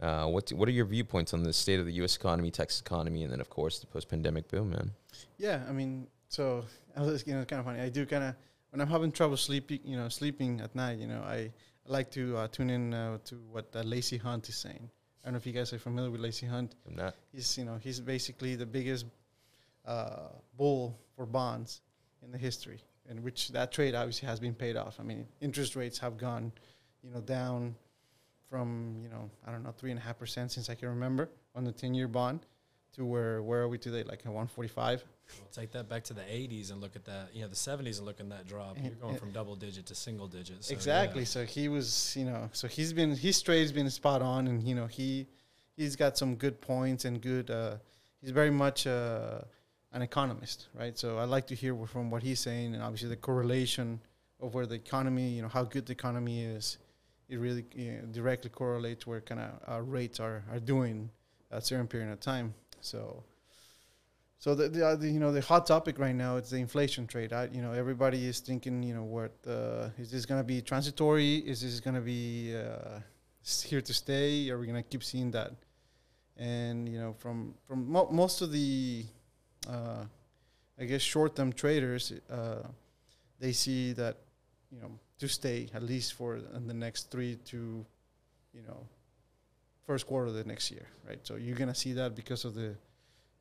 [0.00, 2.16] Uh, what what are your viewpoints on the state of the U.S.
[2.16, 4.92] economy, Texas economy, and then of course the post pandemic boom, man?
[5.38, 6.64] Yeah, I mean, so
[6.96, 7.80] I was, you know, it's kind of funny.
[7.80, 8.34] I do kind of
[8.70, 10.98] when I'm having trouble sleeping, you know, sleeping at night.
[10.98, 11.52] You know, I, I
[11.86, 14.90] like to uh, tune in uh, to what uh, Lacy Hunt is saying.
[15.22, 16.74] I don't know if you guys are familiar with Lacy Hunt.
[16.86, 17.14] I'm not.
[17.32, 19.06] He's you know he's basically the biggest
[19.86, 20.28] uh,
[20.58, 21.80] bull for bonds
[22.22, 25.00] in the history, in which that trade obviously has been paid off.
[25.00, 26.52] I mean, interest rates have gone,
[27.02, 27.76] you know, down
[28.50, 31.28] from you know I don't know three and a half percent since I can remember
[31.54, 32.46] on the ten year bond
[32.94, 34.02] to where where are we today?
[34.02, 35.04] Like a one forty five.
[35.40, 37.98] We'll take that back to the 80s and look at that, you know, the 70s
[37.98, 38.76] and look at that drop.
[38.80, 40.64] You're going from double digit to single digit.
[40.64, 41.22] So, exactly.
[41.22, 41.26] yeah.
[41.26, 44.74] So he was, you know, so he's been his trade's been spot on, and you
[44.74, 45.26] know he
[45.76, 47.50] he's got some good points and good.
[47.50, 47.76] Uh,
[48.20, 49.40] he's very much uh,
[49.92, 50.96] an economist, right?
[50.96, 54.00] So I like to hear from what he's saying, and obviously the correlation
[54.40, 56.78] of where the economy, you know, how good the economy is,
[57.28, 57.64] it really
[58.12, 61.10] directly correlates where kind of our rates are are doing
[61.50, 62.54] at certain period of time.
[62.80, 63.24] So.
[64.38, 67.06] So the, the, uh, the you know the hot topic right now is the inflation
[67.06, 67.32] trade.
[67.32, 70.60] I, you know everybody is thinking you know what uh, is this going to be
[70.60, 71.36] transitory?
[71.38, 73.00] Is this going to be uh,
[73.64, 74.50] here to stay?
[74.50, 75.52] Are we going to keep seeing that?
[76.36, 79.06] And you know from from mo- most of the
[79.68, 80.04] uh,
[80.78, 82.62] I guess short term traders, uh,
[83.40, 84.18] they see that
[84.70, 87.84] you know to stay at least for the next three to
[88.52, 88.86] you know
[89.86, 91.20] first quarter of the next year, right?
[91.22, 92.74] So you're going to see that because of the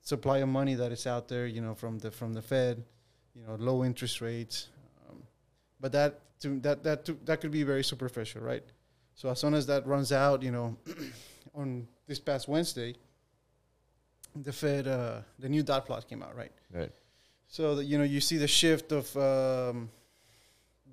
[0.01, 2.83] supply of money that is out there, you know, from the from the Fed,
[3.33, 4.67] you know, low interest rates.
[5.09, 5.23] Um,
[5.79, 8.63] but that to, that that to, that could be very superficial, right?
[9.15, 10.77] So as soon as that runs out, you know,
[11.55, 12.95] on this past Wednesday,
[14.35, 16.51] the Fed, uh, the new dot plot came out, right?
[16.71, 16.91] Right.
[17.47, 19.89] So that you know, you see the shift of um,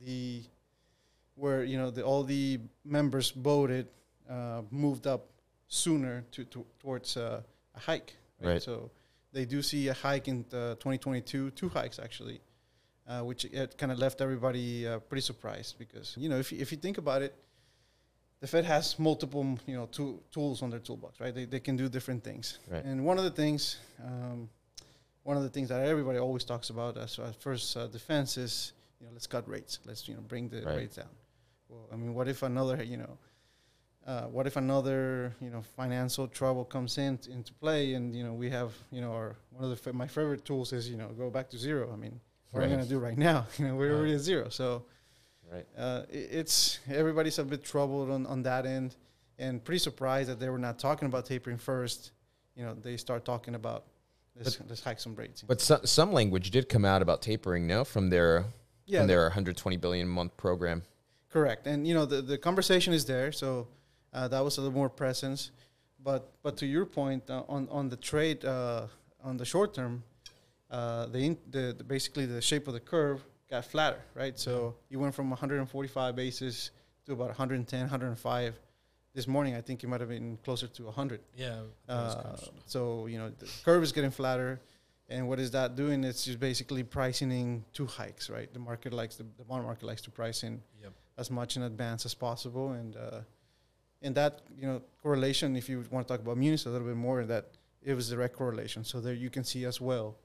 [0.04, 0.42] the
[1.36, 3.86] where you know the, all the members voted
[4.30, 5.26] uh, moved up
[5.68, 7.40] sooner to, to towards uh,
[7.74, 8.14] a hike.
[8.40, 8.62] Right.
[8.62, 8.90] So
[9.32, 12.40] they do see a hike in uh, 2022, two hikes actually,
[13.08, 16.58] uh, which it kind of left everybody uh, pretty surprised because you know if you,
[16.60, 17.34] if you think about it,
[18.40, 21.34] the Fed has multiple you know tool, tools on their toolbox, right?
[21.34, 22.84] They they can do different things, Right.
[22.84, 23.78] and one of the things.
[24.04, 24.48] Um,
[25.24, 28.72] one of the things that everybody always talks about as uh, first uh, defense is,
[28.98, 29.78] you know, let's cut rates.
[29.86, 30.78] Let's you know bring the Right.
[30.78, 31.06] rates down.
[31.72, 33.18] Well, I mean, what if another, you know,
[34.06, 38.34] uh, what if another, you know, financial trouble comes in into play, and you know,
[38.34, 41.08] we have, you know, our one of the fa- my favorite tools is, you know,
[41.16, 41.90] go back to zero.
[41.92, 43.46] I mean, what are we gonna do right now?
[43.58, 43.96] you know, we're Right.
[43.98, 44.48] already at zero.
[44.50, 44.84] So
[45.50, 45.66] Right.
[45.78, 48.96] uh, i- it's everybody's a bit troubled on, on that end,
[49.38, 52.10] and pretty surprised that they were not talking about tapering first.
[52.54, 53.84] You know, they start talking about
[54.36, 55.42] let's, let's hike some rates.
[55.42, 58.44] But so, some language did come out about tapering, now from their
[58.84, 60.82] yeah, from their 120 billion a month program.
[61.32, 63.66] Correct, and you know the, the conversation is there, so
[64.12, 65.50] uh, that was a little more presence.
[66.04, 68.86] But but to your point uh, on on the trade uh,
[69.24, 70.02] on the short term,
[70.70, 74.38] uh, the, in, the the basically the shape of the curve got flatter, right?
[74.38, 76.70] So you went from 145 basis
[77.06, 78.54] to about 110, 105.
[79.14, 81.20] This morning, I think it might have been closer to 100.
[81.36, 81.60] Yeah.
[81.86, 84.60] Uh, so you know the curve is getting flatter,
[85.08, 86.04] and what is that doing?
[86.04, 88.52] It's just basically pricing in two hikes, right?
[88.52, 90.92] The market likes the, the bond market likes to price in Yep.
[91.18, 93.20] As much in advance as possible, and uh,
[94.02, 95.56] and that you know correlation.
[95.56, 97.50] If you want to talk about munis a little bit more, that
[97.82, 98.84] it was a direct correlation.
[98.84, 100.16] So there you can see as well,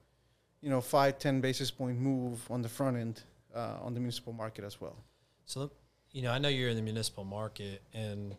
[0.61, 3.23] you know, five ten basis point move on the front end
[3.55, 4.97] uh, on the municipal market as well.
[5.45, 5.71] So,
[6.11, 8.35] you know, I know you're in the municipal market and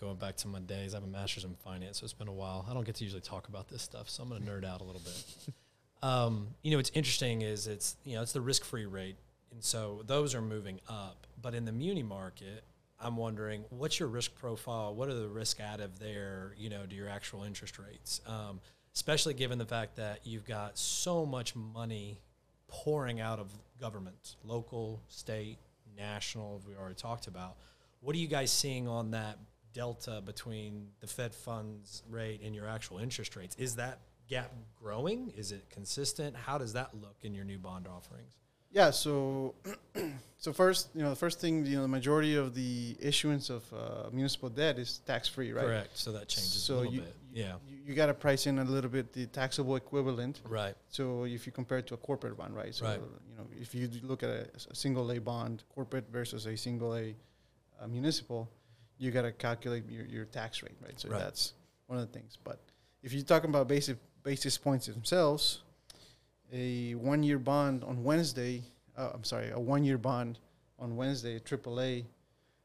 [0.00, 2.32] going back to my days, I have a master's in finance, so it's been a
[2.32, 2.64] while.
[2.70, 4.80] I don't get to usually talk about this stuff, so I'm going to nerd out
[4.80, 5.54] a little bit.
[6.00, 9.16] Um, you know, what's interesting is it's, you know, it's the risk free rate.
[9.52, 11.26] And so those are moving up.
[11.40, 12.64] But in the muni market,
[13.00, 14.94] I'm wondering, what's your risk profile?
[14.94, 18.20] What are the risk out of there, you know, to your actual interest rates?
[18.26, 18.60] Um,
[18.94, 22.20] especially given the fact that you've got so much money
[22.66, 25.58] pouring out of government, local, state,
[25.96, 27.56] national, we already talked about.
[28.00, 29.38] What are you guys seeing on that
[29.72, 33.54] delta between the Fed funds rate and your actual interest rates?
[33.56, 35.32] Is that gap growing?
[35.36, 36.36] Is it consistent?
[36.36, 38.36] How does that look in your new bond offerings?
[38.70, 38.90] Yeah.
[38.90, 39.54] So,
[40.38, 43.64] so first, you know, the first thing, you know, the majority of the issuance of
[43.72, 45.64] uh, municipal debt is tax free, right?
[45.64, 45.96] Correct.
[45.98, 47.14] So that changes So a little you, bit.
[47.32, 47.54] you- Yeah.
[47.68, 50.40] You, you got to price in a little bit the taxable equivalent.
[50.48, 50.74] Right.
[50.88, 52.74] So if you compare it to a corporate bond, right?
[52.74, 53.00] So Right.
[53.30, 54.30] you know, if you look at
[54.70, 57.14] a single A bond, corporate versus a single A
[57.80, 58.48] uh, municipal,
[58.98, 60.98] you got to calculate your, your tax rate, right?
[61.00, 61.20] So Right.
[61.20, 61.54] that's
[61.86, 62.36] one of the things.
[62.44, 62.58] But
[63.02, 65.62] if you're talking about basic basis points themselves,
[66.52, 68.62] a one-year bond on Wednesday,
[68.96, 70.38] uh, I'm sorry, a one-year bond
[70.78, 72.04] on Wednesday, AAA,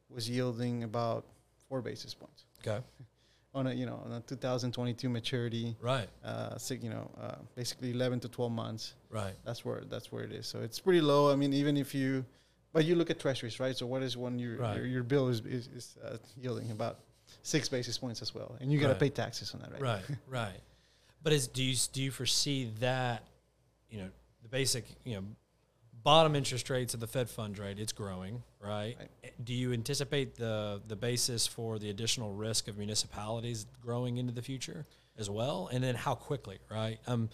[0.10, 1.26] was yielding about
[1.68, 2.80] four basis points Okay.
[3.56, 5.76] on a you know on a 2022 maturity.
[5.82, 6.08] Right.
[6.24, 9.34] Uh, you know, uh, basically 11 to 12 months Right.
[9.46, 10.48] that's where that's where it is.
[10.48, 11.32] So it's pretty low.
[11.32, 12.26] I mean, even if you,
[12.74, 13.76] but you look at treasuries, right?
[13.76, 14.78] So what is one your Right.
[14.78, 17.00] your, your bill is is, is uh, yielding about
[17.42, 19.00] six basis points as well, and you got to Right.
[19.00, 19.82] pay taxes on that, right?
[19.82, 20.04] Right.
[20.28, 20.60] Right.
[21.24, 23.24] But is do you do you foresee that,
[23.94, 24.10] you know,
[24.42, 25.24] the basic, you know,
[26.04, 28.96] bottom interest rates of the Fed funds rate, it's growing, right?
[29.00, 29.46] Right.
[29.46, 34.42] Do you anticipate the the basis for the additional risk of municipalities growing into the
[34.42, 34.86] future
[35.18, 35.70] as well?
[35.72, 37.00] And then how quickly, right?
[37.08, 37.30] Um,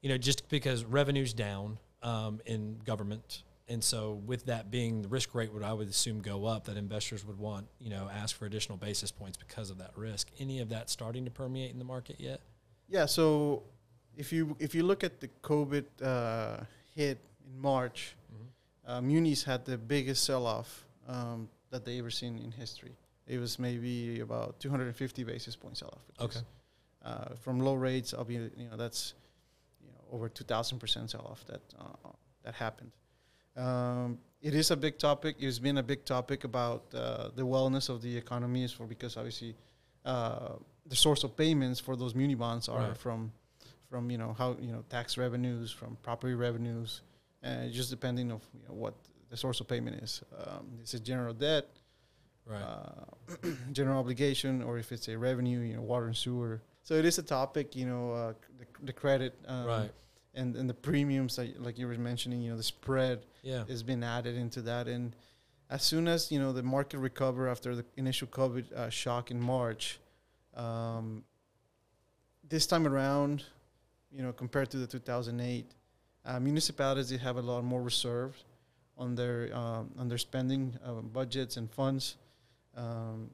[0.00, 3.42] you know, just because revenue's down um, in government.
[3.66, 6.76] And so, with that being the risk rate, would I would assume go up, that
[6.76, 10.28] investors would want, you know, ask for additional basis points because of that risk.
[10.38, 12.42] Any of that starting to permeate in the market yet?
[12.88, 13.06] Yeah.
[13.06, 13.62] So
[14.16, 18.14] if you if you look at the COVID uh, hit in March,
[18.86, 22.92] uh, munis had the biggest sell-off um, that they ever seen in history.
[23.26, 26.02] It was maybe about 250 basis points sell-off.
[26.08, 26.46] which is, Okay.
[27.04, 29.14] uh, from low rates, I'll be you know that's
[29.82, 32.10] you know over 2,000 percent sell-off that uh,
[32.44, 32.90] that happened.
[33.56, 35.36] Um, it is a big topic.
[35.38, 39.16] It's been a big topic about uh, the wellness of the economy, is for because
[39.16, 39.54] obviously
[40.04, 42.96] uh, the source of payments for those muni bonds are Right.
[42.98, 43.32] from
[43.90, 47.02] from you know how you know tax revenues, from property revenues,
[47.42, 48.94] and just depending of you know, what
[49.30, 50.22] the source of payment is.
[50.46, 51.66] Um, is it general debt,
[52.46, 52.60] Right.
[52.62, 56.60] uh, general obligation, or if it's a revenue, you know, water and sewer.
[56.82, 59.90] So it is a topic, you know, uh, the, the credit, um, right.
[60.34, 63.64] and and the premiums, that, like you were mentioning, you know, the spread Yeah.
[63.66, 65.16] has been added into that, and
[65.70, 69.40] as soon as you know the market recover after the initial COVID uh, shock in
[69.40, 69.98] March,
[70.54, 71.24] um,
[72.46, 73.44] this time around,
[74.14, 75.74] you know, compared to the 2008,
[76.26, 78.44] uh, municipalities they have a lot more reserves
[78.96, 82.16] on their um, on their spending uh, budgets and funds.
[82.76, 83.30] Um,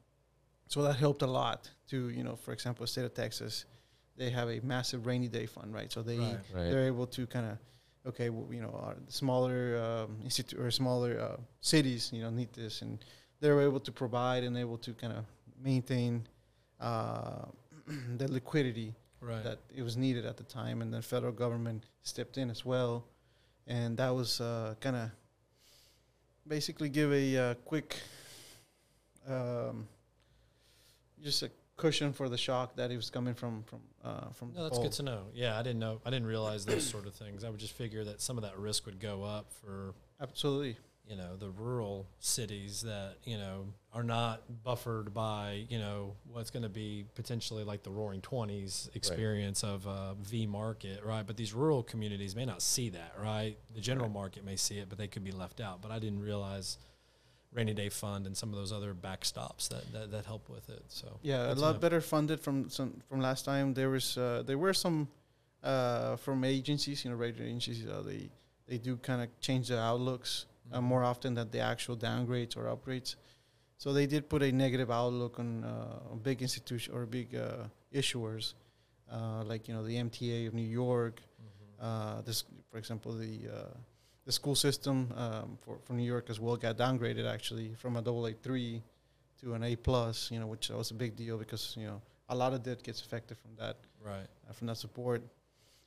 [0.67, 3.65] so that helped a lot to you know, for example, state of Texas,
[4.17, 5.93] they have a massive rainy day fund, right?
[5.93, 6.39] So they Right.
[6.55, 6.71] Right.
[6.71, 7.59] they're able to kind of
[8.07, 12.51] okay well, you know our smaller um, institute or smaller uh, cities you know need
[12.55, 13.05] this and
[13.41, 15.25] they're able to provide and able to kind of
[15.63, 16.27] maintain
[16.81, 17.45] uh,
[18.17, 19.45] the liquidity Right.
[19.45, 23.05] that it was needed at the time and the federal government stepped in as well
[23.67, 25.11] and that was uh, kind of
[26.47, 27.97] basically give a uh, quick
[29.29, 29.87] um,
[31.23, 34.65] just a cushion for the shock that it was coming from from uh, from no,
[34.65, 35.25] that's all- good to know.
[35.35, 36.01] Yeah, I didn't know.
[36.05, 37.45] I didn't realize those sort of things.
[37.45, 40.77] I would just figure that some of that risk would go up for absolutely
[41.11, 46.51] you know the rural cities that you know are not buffered by you know what's
[46.51, 51.27] going to be potentially like the Roaring Twenties experience of uh, V market, right?
[51.27, 53.57] But these rural communities may not see that, right?
[53.75, 55.83] The general market may see it, but they could be left out.
[55.83, 56.79] But I didn't realize
[57.53, 60.85] rainy day fund and some of those other backstops that that, that help with it.
[60.87, 61.81] So Yeah, a lot know.
[61.81, 63.75] better funded from some from last time.
[63.75, 65.09] There was uh, there were some
[65.65, 67.85] uh, from agencies, you know, rating agencies.
[67.85, 68.31] Uh, they
[68.69, 72.65] they do kind of change their outlooks uh, more often than the actual downgrades or
[72.65, 73.17] upgrades.
[73.79, 77.65] So they did put a negative outlook on uh, on big institution or big uh,
[77.95, 78.55] issuers,
[79.11, 81.21] uh, like you know the MTA of New York.
[81.21, 81.85] Mhm.
[81.87, 83.75] Uh, this, for example, the uh,
[84.27, 88.03] the school system um, for for New York as well got downgraded actually from a
[88.03, 88.83] double A three
[89.41, 90.31] to an A plus.
[90.31, 93.01] You know, which was a big deal because you know a lot of debt gets
[93.01, 94.29] affected from that right.
[94.49, 95.23] uh, from that support.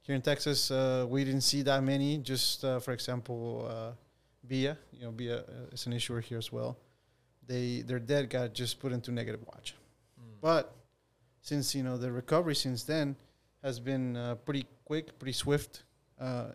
[0.01, 2.17] Here in Texas, uh, we didn't see that many.
[2.17, 3.91] Just uh, for example, uh,
[4.43, 6.77] Via, you know, Via uh, is an issuer here as well.
[7.47, 9.75] They their debt got just put into negative watch.
[10.19, 10.23] Mm.
[10.41, 10.75] But
[11.41, 13.15] since you know the recovery since then
[13.63, 15.83] has been uh, pretty quick, pretty swift.
[16.19, 16.47] Uh,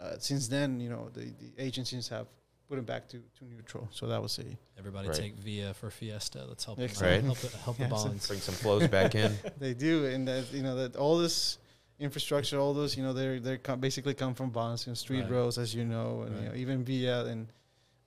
[0.00, 2.26] uh, since then, you know the, the agencies have
[2.68, 3.88] put it back to, to neutral.
[3.92, 4.44] So that was a
[4.78, 5.16] Everybody Right.
[5.16, 6.44] take Via for Fiesta.
[6.48, 7.18] Let's help Exactly.
[7.20, 7.36] them out.
[7.38, 8.26] help, help the Yeah, so- bonds.
[8.28, 9.36] Bring some flows back in.
[9.58, 11.58] they do, and that you know that all this
[11.98, 15.22] infrastructure, all those you know they're they're com- basically come from bonds, you know, street
[15.22, 15.30] Right.
[15.30, 17.46] roads, as you know, and you know even via and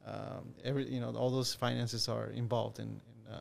[0.05, 2.85] um, every you know all those finances are involved in
[3.27, 3.39] in, uh,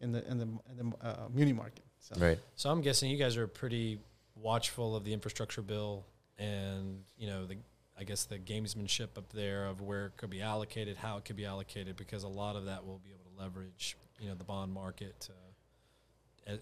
[0.00, 1.84] in the in the in the uh, muni market.
[2.00, 2.14] So.
[2.18, 2.38] Right.
[2.54, 3.98] So I'm guessing you guys are pretty
[4.36, 6.04] watchful of the infrastructure bill
[6.38, 7.56] and you know the
[7.98, 11.36] I guess the gamesmanship up there of where it could be allocated, how it could
[11.36, 14.44] be allocated, because a lot of that will be able to leverage you know the
[14.44, 15.45] bond market uh, a-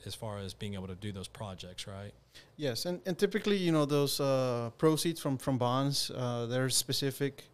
[0.07, 2.12] as far as being able to do those projects, right?
[2.57, 7.44] Yes, and, and typically, you know, those uh, proceeds from from bonds, uh, they're specific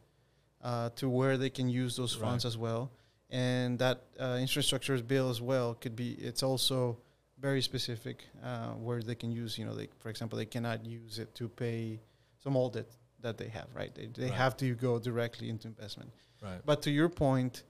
[0.62, 2.28] uh, to where they can use those Right.
[2.28, 2.90] funds as well,
[3.30, 6.12] and that uh, infrastructure bill as well could be.
[6.12, 6.98] It's also
[7.38, 9.58] very specific uh, where they can use.
[9.58, 11.98] You know, they, for example, they cannot use it to pay
[12.42, 12.90] some old debt
[13.20, 13.66] that they have.
[13.74, 14.34] Right, they they Right.
[14.44, 16.10] have to go directly into investment.
[16.42, 16.60] Right.
[16.64, 17.64] But to your point,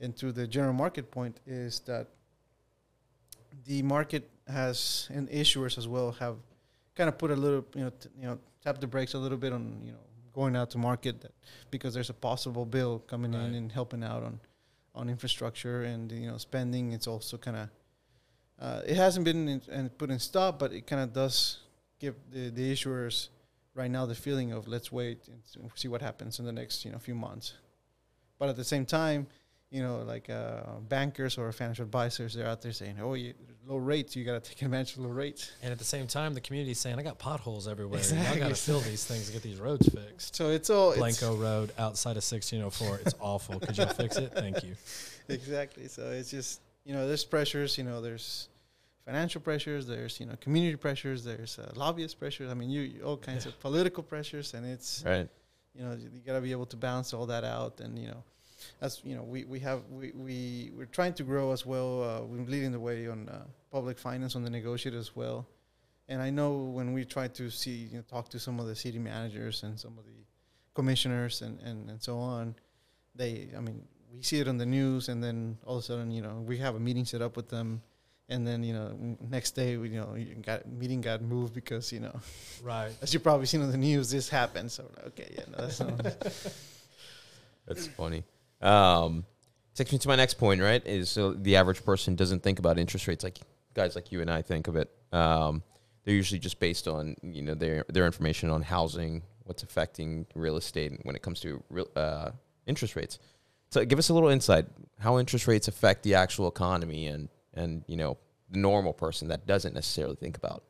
[0.00, 2.06] and to the general market point, is that
[3.66, 6.36] the market has and issuers as well have
[6.94, 9.38] kind of put a little, you know, t- you know, tap the brakes a little
[9.38, 9.98] bit on, you know,
[10.32, 11.32] going out to market that
[11.70, 13.44] because there's a possible bill coming Right.
[13.46, 14.40] in and helping out on,
[14.94, 16.92] on infrastructure and you know spending.
[16.92, 17.68] It's also kind of,
[18.60, 21.58] uh, it hasn't been in, and put in stop, but it kind of does
[21.98, 23.28] give the, the issuers
[23.74, 26.92] right now the feeling of let's wait and see what happens in the next you
[26.92, 27.54] know few months.
[28.38, 29.26] But at the same time,
[29.70, 33.34] you know, like uh, bankers or financial advisors, they're out there saying, "Oh, you,
[33.66, 36.34] low rates, you got to take advantage of low rates." And at the same time,
[36.34, 37.98] the community's saying, "I got potholes everywhere.
[37.98, 38.36] Exactly.
[38.42, 40.98] I got to fill these things to get these roads fixed." So it's all it's-
[41.00, 43.00] Blanco Road outside of 1604.
[43.04, 43.58] It's awful.
[43.60, 44.32] Could you fix it?
[44.34, 44.74] Thank you.
[45.28, 45.88] exactly.
[45.88, 47.76] So it's just you know, there's pressures.
[47.76, 48.48] You know, there's
[49.04, 49.86] financial pressures.
[49.86, 51.24] There's you know, community pressures.
[51.24, 52.50] There's uh, lobbyist pressures.
[52.50, 55.28] I mean, you, you all kinds of political pressures, and it's Right.
[55.74, 58.22] you know you got to be able to balance all that out and you know
[58.80, 62.22] that's you know we, we have we, we we're trying to grow as well uh,
[62.22, 65.46] we're leading the way on uh, public finance on the negotiate as well
[66.08, 68.74] and i know when we try to see you know talk to some of the
[68.74, 70.24] city managers and some of the
[70.74, 72.54] commissioners and, and, and so on
[73.14, 73.82] they i mean
[74.14, 76.56] we see it on the news and then all of a sudden you know we
[76.56, 77.82] have a meeting set up with them
[78.28, 81.92] and then you know next day we you know you got meeting got moved because
[81.92, 82.20] you know
[82.62, 82.92] Right.
[83.02, 84.72] as you've probably seen on the news, this happened.
[84.72, 86.00] So okay, yeah, no, that's not.
[87.66, 88.22] That's funny.
[88.60, 89.24] Um,
[89.74, 90.84] takes me to my next point, right?
[90.86, 93.38] Is so the average person doesn't think about interest rates like
[93.74, 94.90] guys like you and I think of it.
[95.12, 95.62] Um,
[96.04, 100.56] they're usually just based on you know their their information on housing, what's affecting real
[100.56, 102.30] estate when it comes to real, uh,
[102.66, 103.18] interest rates.
[103.70, 104.66] So give us a little insight
[104.98, 108.16] how interest rates affect the actual economy and and you know
[108.50, 110.62] the normal person that doesn't necessarily think about.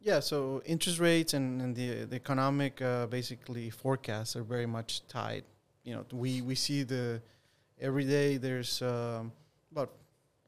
[0.00, 5.06] yeah, so interest rates and, and the the economic uh, basically forecasts are very much
[5.08, 5.44] tied.
[5.84, 7.20] You know, we we see the
[7.80, 9.32] every day there's um,
[9.72, 9.92] about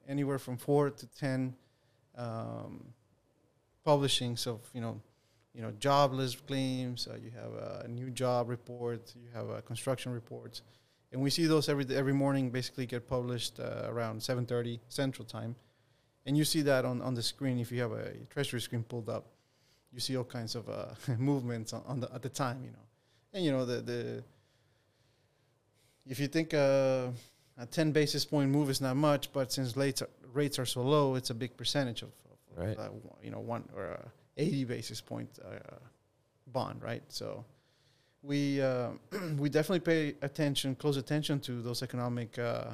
[0.08, 1.54] anywhere from four to ten
[2.16, 2.84] um,
[3.84, 5.00] publishings of you know
[5.54, 7.08] you know jobless claims.
[7.08, 9.12] Uh, you have a new job report.
[9.16, 10.62] You have uh, construction reports,
[11.12, 12.50] and we see those every every morning.
[12.50, 15.54] Basically, get published uh, around seven thirty Central Time,
[16.26, 19.08] and you see that on, on the screen if you have a treasury screen pulled
[19.08, 19.26] up.
[19.92, 20.86] You see all kinds of uh,
[21.18, 22.84] movements on, on the at the time, you know,
[23.32, 24.24] and you know the the.
[26.06, 27.08] If you think uh,
[27.58, 30.82] a ten basis point move is not much, but since rates are, rates are so
[30.82, 32.78] low, it's a big percentage of, of Right.
[32.78, 32.88] uh,
[33.22, 35.76] you know one or uh, eighty basis point uh,
[36.46, 37.02] bond, right?
[37.08, 37.44] So
[38.22, 38.90] we uh,
[39.38, 42.70] we definitely pay attention, close attention to those economic uh,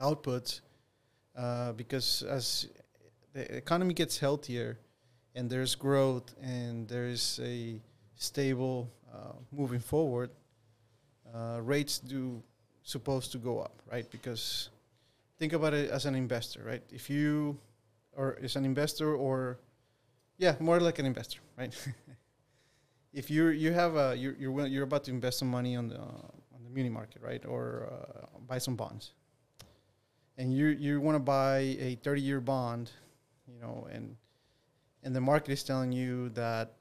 [0.00, 0.60] outputs
[1.36, 2.68] uh, because as
[3.32, 4.78] the economy gets healthier
[5.34, 7.80] and there's growth and there's a
[8.16, 10.30] stable uh, moving forward,
[11.36, 12.42] uh, rates do
[12.82, 14.10] supposed to go up, right?
[14.10, 14.70] Because
[15.38, 16.82] think about it as an investor, right?
[16.90, 17.58] If you
[18.16, 19.58] or as an investor or
[20.38, 21.74] yeah, more like an investor, right?
[23.12, 25.98] if you you have a you're you're you're about to invest some money on the
[25.98, 29.12] on the muni market, right, or uh, buy some bonds,
[30.38, 32.90] and you you want to buy a 30 year bond,
[33.46, 34.16] you know, and
[35.02, 36.72] and the market is telling you that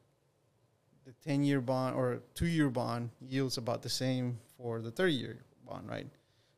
[1.05, 5.13] the 10 year bond or two year bond yields about the same for the 30
[5.13, 5.37] year
[5.67, 6.07] bond, right?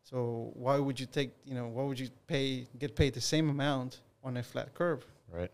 [0.03, 3.49] So why would you take you know why would you pay get paid the same
[3.49, 5.05] amount on a flat curve?
[5.31, 5.51] Right.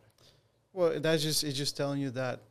[0.74, 2.42] Well, that's just it's just telling you that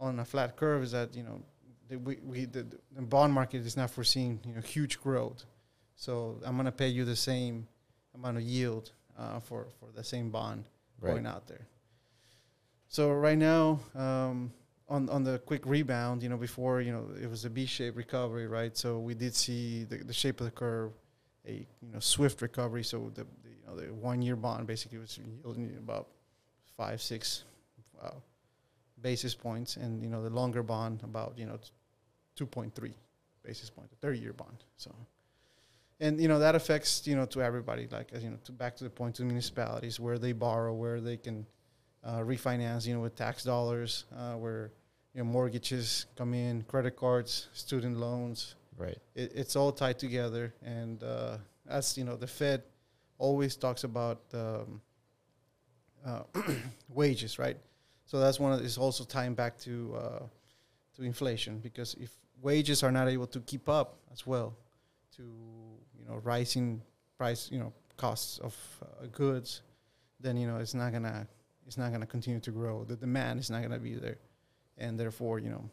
[0.00, 1.40] on a flat curve is that you know
[1.88, 2.66] the, we, we the,
[2.96, 5.44] the bond market is not foreseeing you know huge growth,
[5.94, 7.68] so I'm gonna pay you the same
[8.14, 10.64] amount of yield uh, for for the same bond
[11.00, 11.12] Right.
[11.12, 11.66] going out there.
[12.88, 14.50] So right now, um,
[14.88, 18.46] on on the quick rebound, you know, before you know it was a V-shaped recovery,
[18.46, 18.76] right?
[18.76, 20.92] So we did see the, the shape of the curve,
[21.46, 22.84] a you know swift recovery.
[22.84, 26.08] So the, the you know the one-year bond basically was yielding about
[26.76, 27.44] five six
[28.02, 28.10] uh,
[29.02, 31.58] basis points, and you know the longer bond about you know
[32.36, 32.94] two point three
[33.42, 34.64] basis point, the thirty-year bond.
[34.76, 34.94] So.
[35.98, 38.84] And you know that affects you know to everybody like you know to back to
[38.84, 41.46] the point to municipalities where they borrow where they can
[42.06, 44.70] uh, refinance, you know, with tax dollars, uh, where
[45.12, 48.54] you know mortgages come in, credit cards, student loans.
[48.78, 48.98] Right.
[49.14, 51.38] It, it's all tied together, and uh,
[51.68, 52.62] as you know, the Fed
[53.18, 54.80] always talks about um,
[56.04, 56.22] uh,
[56.88, 57.56] wages, right?
[58.04, 60.22] So that's one of is also tying back to uh,
[60.96, 64.54] to inflation because if wages are not able to keep up as well
[65.16, 66.82] to you know rising
[67.18, 69.62] price, you know, costs of uh, goods,
[70.20, 71.26] then you know it's not gonna
[71.66, 72.84] it's not gonna continue to grow.
[72.84, 74.18] The demand is not gonna be there,
[74.78, 75.68] and therefore you know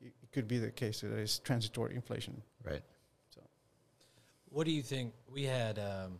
[0.00, 2.42] it, it could be the case that it's transitory inflation.
[2.64, 2.82] Right.
[3.34, 3.40] So,
[4.50, 5.12] what do you think?
[5.32, 6.18] We had um,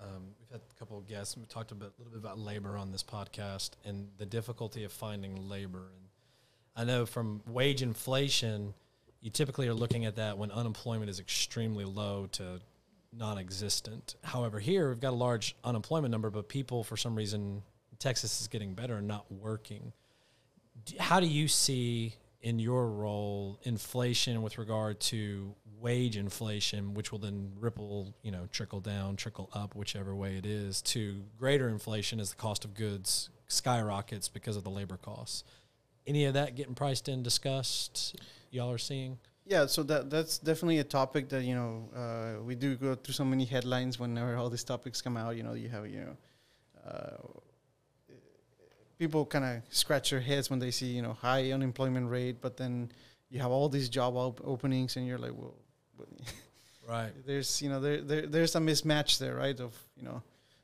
[0.00, 1.34] um, we've had a couple of guests.
[1.34, 4.84] and We talked a bit, little bit about labor on this podcast and the difficulty
[4.84, 5.90] of finding labor.
[5.96, 6.08] And
[6.76, 8.74] I know from wage inflation,
[9.20, 12.60] you typically are looking at that when unemployment is extremely low to
[13.16, 14.16] non-existent.
[14.24, 17.62] However, here we've got a large unemployment number, but people for some reason
[17.98, 19.92] Texas is getting better and not working.
[20.98, 27.18] How do you see in your role inflation with regard to wage inflation, which will
[27.18, 32.20] then ripple, you know, trickle down, trickle up, whichever way it is, to greater inflation
[32.20, 35.44] as the cost of goods skyrockets because of the labor costs?
[36.06, 38.16] Any of that getting priced in, discussed?
[38.50, 39.18] Y'all are seeing?
[39.46, 43.12] Yeah, so that that's definitely a topic that you know uh, we do go through
[43.14, 45.36] so many headlines whenever all these topics come out.
[45.36, 46.16] You know, you have you know
[46.88, 47.40] uh,
[48.98, 52.56] people kind of scratch their heads when they see you know high unemployment rate, but
[52.56, 52.90] then
[53.30, 55.54] you have all these job op- openings, and you're like, well,
[56.88, 57.12] Right.
[57.26, 59.58] there's you know there, there there's a mismatch there, right?
[59.58, 60.22] Of you know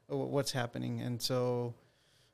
[0.09, 1.75] what's happening, and so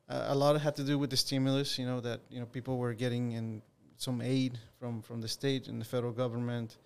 [0.08, 1.78] uh, a lot it had to do with the stimulus.
[1.78, 3.62] You know that you know people were getting in
[3.96, 6.76] some aid from from the state and the federal government,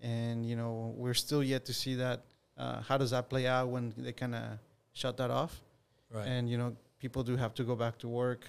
[0.00, 2.22] and you know we're still yet to see that.
[2.56, 4.58] Uh, how does that play out when they kind of
[4.92, 5.60] shut that off?
[6.14, 6.26] Right.
[6.26, 8.44] and you know people do have to go back to work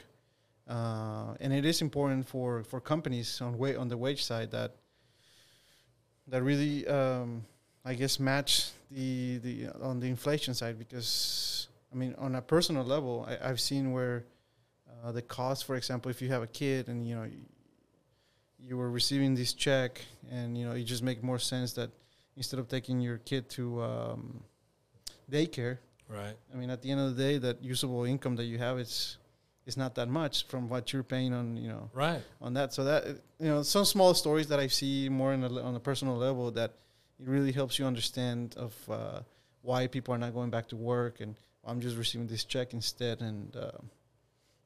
[0.68, 4.76] uh, and it is important for for companies on wa- on the wage side that
[6.28, 7.45] that really um,
[7.86, 12.84] I guess match the the on the inflation side because I mean on a personal
[12.84, 14.26] level I, I've seen where
[15.03, 17.28] uh, the cost for example if you have a kid and you know
[18.68, 20.01] you, were receiving this check
[20.32, 21.89] and you know it just make more sense that
[22.36, 24.43] instead of taking your kid to um,
[25.32, 26.36] daycare right.
[26.53, 29.18] I mean, at the end of the day, that usable income that you have is
[29.66, 32.22] is not that much from what you're paying on you know Right.
[32.41, 32.74] on that.
[32.74, 33.05] So that
[33.39, 36.51] you know, some small stories that I see more on a, on a personal level
[36.51, 36.72] that
[37.20, 39.20] it really helps you understand of uh,
[39.61, 41.36] why people are not going back to work and
[41.66, 43.72] I'm just receiving this check instead, and uh,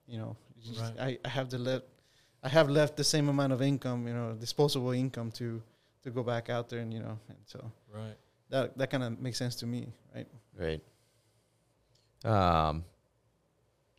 [0.07, 0.35] you know,
[0.79, 0.99] Right.
[0.99, 1.83] I, I have to let
[2.47, 5.61] I have left the same amount of income, you know, disposable income to
[6.03, 7.59] to go back out there and you know, and so
[7.93, 8.15] Right.
[8.49, 10.27] that that kind of makes sense to me, right?
[10.55, 10.81] Right.
[12.23, 12.85] Um,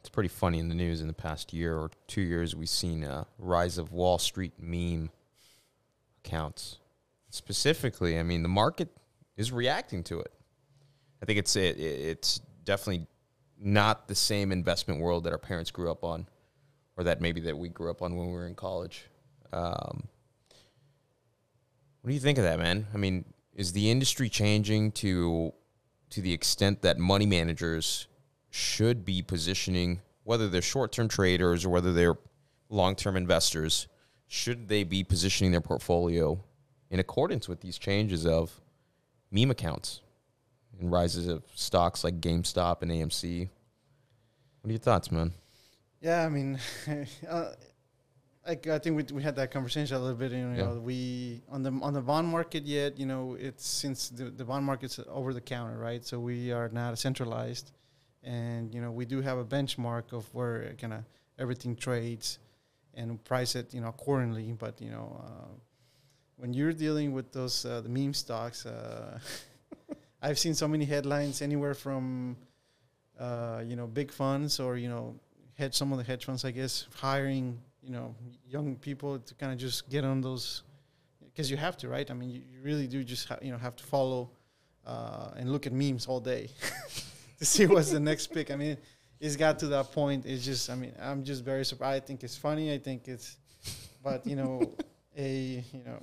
[0.01, 2.57] it's pretty funny in the news in the past year or two years.
[2.57, 5.11] We've seen a rise of Wall Street meme
[6.25, 6.79] accounts.
[7.29, 8.89] Specifically, I mean, the market
[9.37, 10.33] is reacting to it.
[11.23, 13.07] I think it's it, it's definitely
[13.59, 16.27] not the same investment world that our parents grew up on,
[16.99, 19.05] or that maybe that we grew up on when we were in college.
[19.53, 20.09] Um,
[22.03, 22.89] what do you think of that, man?
[22.93, 23.25] I mean,
[23.55, 25.55] is the industry changing to
[26.11, 28.09] to the extent that money managers
[28.51, 32.17] should be positioning, whether they're short term traders or whether they're
[32.69, 33.87] long term investors,
[34.27, 36.43] should they be positioning their portfolio
[36.91, 38.61] in accordance with these changes of
[39.31, 40.01] meme accounts
[40.81, 43.49] and rises of stocks like GameStop and AMC?
[44.61, 45.33] What are your thoughts, man?
[46.01, 46.59] Yeah, I mean,
[47.29, 47.53] uh,
[48.47, 50.33] like I think we we had that conversation a little bit.
[50.33, 50.79] You know, Yeah.
[50.79, 52.99] we on the on the bond market yet.
[52.99, 56.05] You know, it's since the the bond market's over the counter, right?
[56.05, 57.73] So we are not centralized,
[58.23, 61.05] and you know we do have a benchmark of where kind of
[61.39, 62.39] everything trades,
[62.95, 64.53] and price it you know accordingly.
[64.53, 65.49] But you know, uh,
[66.37, 69.19] when you're dealing with those uh, the meme stocks, uh,
[70.23, 72.37] I've seen so many headlines anywhere from
[73.19, 75.17] uh, you know big funds or you know
[75.59, 78.15] hedge some of the hedge funds, I guess, hiring you know
[78.47, 80.63] young people to kind of just get on those
[81.25, 82.11] because you have to, right?
[82.11, 84.31] I mean, you, you really do just ha- you know have to follow
[84.87, 86.49] uh, and look at memes all day
[87.39, 88.51] to see what's the next pick.
[88.51, 88.77] I mean,
[89.21, 90.27] it's got to that point.
[90.27, 92.05] It's just, I mean, I'm just very surprised.
[92.05, 92.73] I think it's funny.
[92.73, 93.37] I think it's,
[94.03, 94.73] but you know,
[95.17, 96.01] a you know,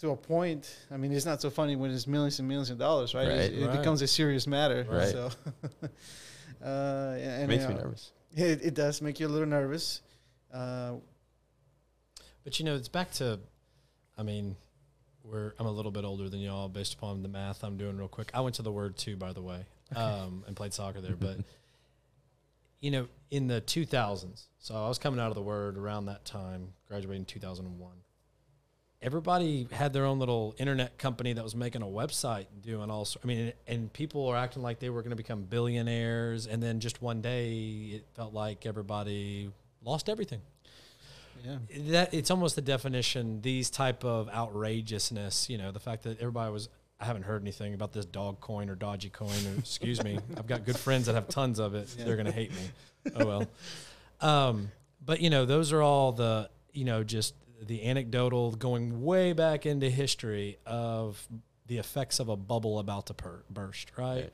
[0.00, 0.74] to a point.
[0.90, 3.28] I mean, it's not so funny when it's millions and millions of dollars, right?
[3.28, 3.52] Right.
[3.52, 3.76] It Right.
[3.78, 4.86] becomes a serious matter.
[4.88, 5.08] Right.
[5.08, 5.30] So,
[6.64, 8.12] uh, and Makes you me nervous.
[8.34, 10.00] It, it does make you a little nervous.
[10.52, 10.94] Uh,
[12.44, 13.40] But you know, it's back to,
[14.16, 14.56] I mean,
[15.22, 18.08] we're I'm a little bit older than y'all based upon the math I'm doing real
[18.08, 18.30] quick.
[18.34, 19.64] I went to the Word too, by the way,
[19.96, 21.16] um, and played soccer there.
[21.16, 21.38] But
[22.80, 26.24] you know, in the 2000s, so I was coming out of the Word around that
[26.24, 27.92] time, graduating 2001.
[29.02, 33.06] Everybody had their own little internet company that was making a website, and doing all.
[33.06, 36.62] sor- I mean, and people are acting like they were going to become billionaires, and
[36.62, 37.52] then just one day,
[37.94, 39.50] it felt like everybody
[39.82, 40.42] lost everything
[41.44, 41.56] yeah.
[41.90, 46.52] that it's almost the definition these type of outrageousness you know the fact that everybody
[46.52, 46.68] was
[47.00, 50.46] i haven't heard anything about this dog coin or dodgy coin or excuse me i've
[50.46, 52.70] got good friends that have tons of it they're going to hate me
[53.16, 53.46] oh well
[54.20, 54.70] um,
[55.04, 59.66] but you know those are all the you know just the anecdotal going way back
[59.66, 61.26] into history of
[61.66, 64.32] the effects of a bubble about to per- burst right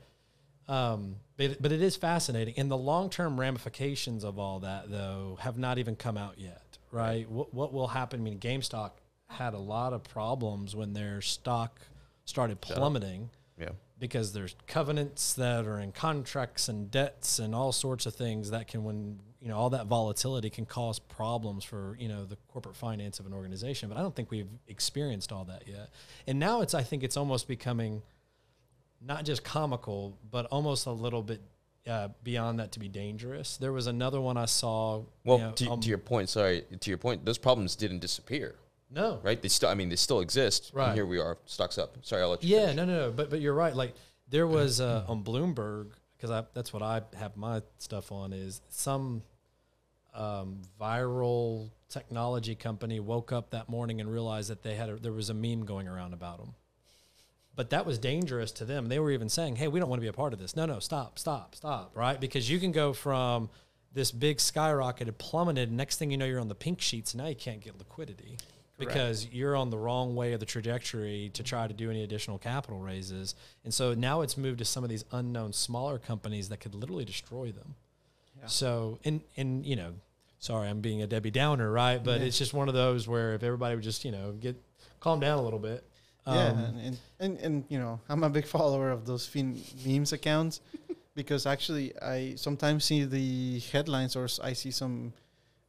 [0.69, 2.55] um, but, but it is fascinating.
[2.57, 6.77] And the long term ramifications of all that, though, have not even come out yet,
[6.91, 7.29] right?
[7.29, 8.19] What, what will happen?
[8.19, 8.91] I mean, GameStop
[9.29, 11.79] had a lot of problems when their stock
[12.25, 13.69] started plummeting Yeah.
[13.97, 18.67] because there's covenants that are in contracts and debts and all sorts of things that
[18.67, 22.75] can, when, you know, all that volatility can cause problems for, you know, the corporate
[22.75, 23.87] finance of an organization.
[23.87, 25.89] But I don't think we've experienced all that yet.
[26.27, 28.01] And now it's, I think it's almost becoming
[29.01, 31.39] not just comical, but almost a little bit
[31.87, 33.55] uh, beyond that to be dangerous.
[33.55, 35.03] There was another one I saw.
[35.23, 37.99] Well, you know, to, um, to your point, sorry, to your point, those problems didn't
[37.99, 38.55] disappear,
[38.91, 39.41] no, right?
[39.41, 40.71] They still, I mean, they still exist.
[40.73, 40.87] Right.
[40.87, 41.95] And here we are, stocks up.
[42.01, 42.53] Sorry, I'll let you.
[42.53, 42.75] Yeah, finish.
[42.75, 43.11] no, no, no.
[43.11, 43.73] But but you're right.
[43.73, 43.93] Like
[44.27, 49.21] there was uh, on Bloomberg because that's what I have my stuff on is some
[50.17, 55.13] um, viral technology company woke up that morning and realized that they had a, there
[55.13, 56.55] was a meme going around about them.
[57.55, 58.87] But that was dangerous to them.
[58.87, 60.55] They were even saying, "Hey, we don't want to be a part of this.
[60.55, 62.19] No, no, stop, stop, stop." Right?
[62.19, 63.49] Because you can go from
[63.93, 65.71] this big skyrocketed, plummeted.
[65.71, 67.15] Next thing you know, you're on the pink sheets.
[67.15, 68.37] Now you can't get liquidity
[68.77, 72.37] because you're on the wrong way of the trajectory to try to do any additional
[72.37, 73.33] capital raises.
[73.63, 77.05] And so now it's moved to some of these unknown smaller companies that could literally
[77.05, 77.75] destroy them.
[78.39, 78.45] Yeah.
[78.45, 79.93] So, and, and, you know,
[80.39, 82.03] sorry, I'm being a Debbie Downer, right?
[82.03, 82.27] But Yeah.
[82.27, 84.55] it's just one of those where if everybody would just, you know, get
[84.99, 85.83] calm down a little bit.
[86.25, 89.61] yeah, Um, and, and, and and you know, I'm a big follower of those fin-
[89.85, 90.61] memes accounts
[91.15, 95.13] because actually I sometimes see the headlines or I see some.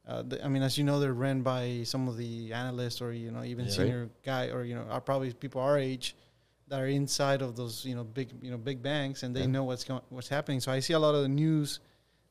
[0.07, 3.13] Uh, the, I mean, as you know, they're ran by some of the analysts or
[3.13, 3.71] you know even Yeah.
[3.71, 6.15] senior guy or you know are probably people our age
[6.67, 9.47] that are inside of those you know big you know big banks and they Yeah.
[9.55, 10.59] know what's going what's happening.
[10.61, 11.79] So I see a lot of the news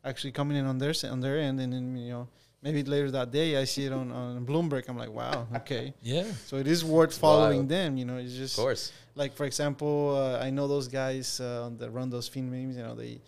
[0.05, 2.29] actually coming in on their on their end, and then you know
[2.63, 4.89] maybe later that day I see it on on Bloomberg.
[4.89, 5.95] I'm like, wow, okay.
[6.03, 6.25] yeah.
[6.47, 7.69] So it is worth following wild.
[7.69, 7.97] them.
[7.97, 8.93] You know, it's Of just course.
[9.15, 12.77] like for example, uh, I know those guys uh, that run those fin memes.
[12.77, 13.21] You know, they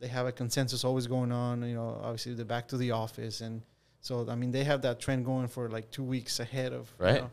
[0.00, 1.62] they have a consensus always going on.
[1.66, 3.62] You know, obviously they're back to the office, and
[4.00, 7.14] so I mean they have that trend going for like two weeks ahead of Right.
[7.16, 7.30] You know,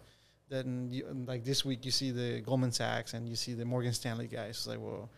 [0.50, 3.94] then you, like this week you see the Goldman Sachs and you see the Morgan
[3.94, 4.50] Stanley guys.
[4.52, 5.10] It's like, well,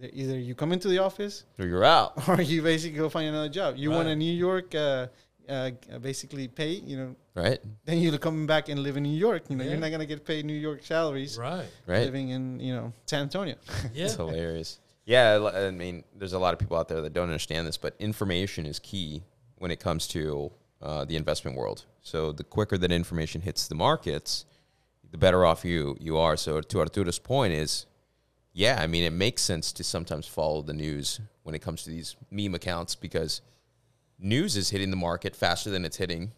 [0.00, 2.28] either you come into the office Or you're out.
[2.28, 3.76] or you basically go find another job.
[3.76, 4.74] You want a New York.
[4.74, 5.08] Uh,
[5.48, 5.70] uh,
[6.02, 7.58] basically pay you know Right.
[7.86, 9.44] then you're coming back and live in New York.
[9.48, 9.70] You know, Yeah.
[9.70, 11.64] you're not gonna get paid New York salaries Right.
[11.86, 12.00] Right.
[12.04, 13.54] living in you know San Antonio.
[13.94, 14.04] Yeah.
[14.04, 14.78] It's hilarious.
[15.06, 17.78] Yeah, I I mean, there's a lot of people out there that don't understand this,
[17.78, 19.22] but information is key
[19.56, 21.86] when it comes to uh, the investment world.
[22.02, 24.44] So the quicker that information hits the markets,
[25.10, 26.36] the better off you you are.
[26.36, 27.86] So to Arturo's point is,
[28.52, 31.90] yeah, I mean, it makes sense to sometimes follow the news when it comes to
[31.90, 33.40] these meme accounts because
[34.18, 36.32] news is hitting the market faster than it's hitting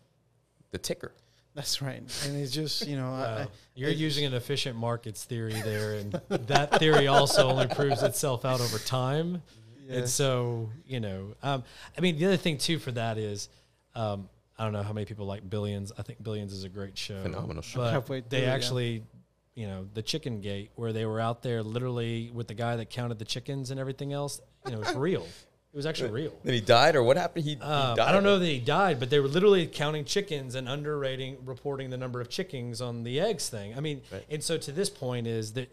[0.70, 1.12] the ticker.
[1.54, 5.24] That's right, and it's just you know I, I, You're it- using an efficient markets
[5.24, 9.42] theory there, and that theory also only proves itself out over time.
[9.88, 9.98] yeah.
[9.98, 11.64] And so, you know, um,
[11.98, 13.48] I mean, the other thing too for that is,
[13.96, 15.90] um, I don't know how many people like Billions.
[15.98, 17.20] I think Billions is a great show.
[17.22, 18.00] Phenomenal show.
[18.06, 19.00] But they actually yeah.
[19.54, 22.90] You know, the Chicken Gate, where they were out there literally with the guy that
[22.90, 24.40] counted the chickens and everything else.
[24.66, 25.26] You know, it was real.
[25.72, 26.32] It was actually real.
[26.42, 27.44] Then he died, or what happened?
[27.44, 28.00] He, he Um, died.
[28.08, 31.90] I don't know that he died, but they were literally counting chickens and underrating, reporting
[31.90, 33.76] the number of chickens on the eggs thing.
[33.76, 34.24] I mean, Right.
[34.28, 35.70] and so to this point is that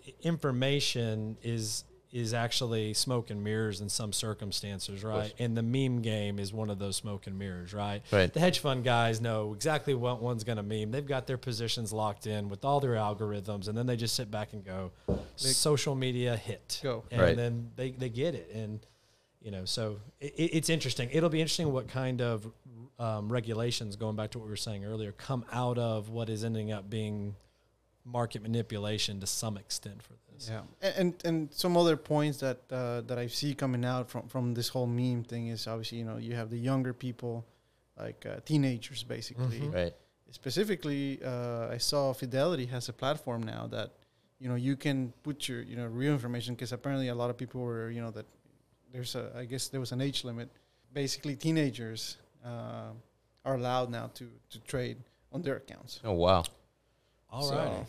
[0.51, 5.33] information is is actually smoke and mirrors in some circumstances, right?
[5.39, 8.01] And the meme game is one of those smoke and mirrors, right?
[8.11, 8.31] Right.
[8.33, 10.91] The hedge fund guys know exactly what one's going to meme.
[10.91, 14.31] They've got their positions locked in with all their algorithms, and then they just sit
[14.31, 14.91] back and go,
[15.35, 17.03] social media hit, Go.
[17.11, 17.35] and Right.
[17.35, 18.79] then they they get it and
[19.39, 21.09] you know, so it, it's interesting.
[21.11, 22.51] It'll be interesting what kind of
[22.99, 26.43] um, regulations, going back to what we were saying earlier, come out of what is
[26.43, 27.35] ending up being
[28.03, 30.26] market manipulation to some extent for this.
[30.49, 34.27] Yeah, and and, and some other points that uh, that I see coming out from
[34.27, 37.45] from this whole meme thing is obviously you know you have the younger people,
[37.97, 39.59] like uh, teenagers basically.
[39.59, 39.73] Mhm.
[39.73, 39.93] Right.
[40.31, 43.89] Specifically, uh, I saw Fidelity has a platform now that
[44.39, 47.37] you know you can put your you know real information because apparently a lot of
[47.37, 48.25] people were you know that
[48.91, 50.49] there's a I guess there was an age limit.
[50.93, 52.91] Basically, teenagers uh,
[53.45, 54.97] are allowed now to to trade
[55.31, 56.01] on their accounts.
[56.03, 56.43] Oh wow,
[57.29, 57.85] All So right.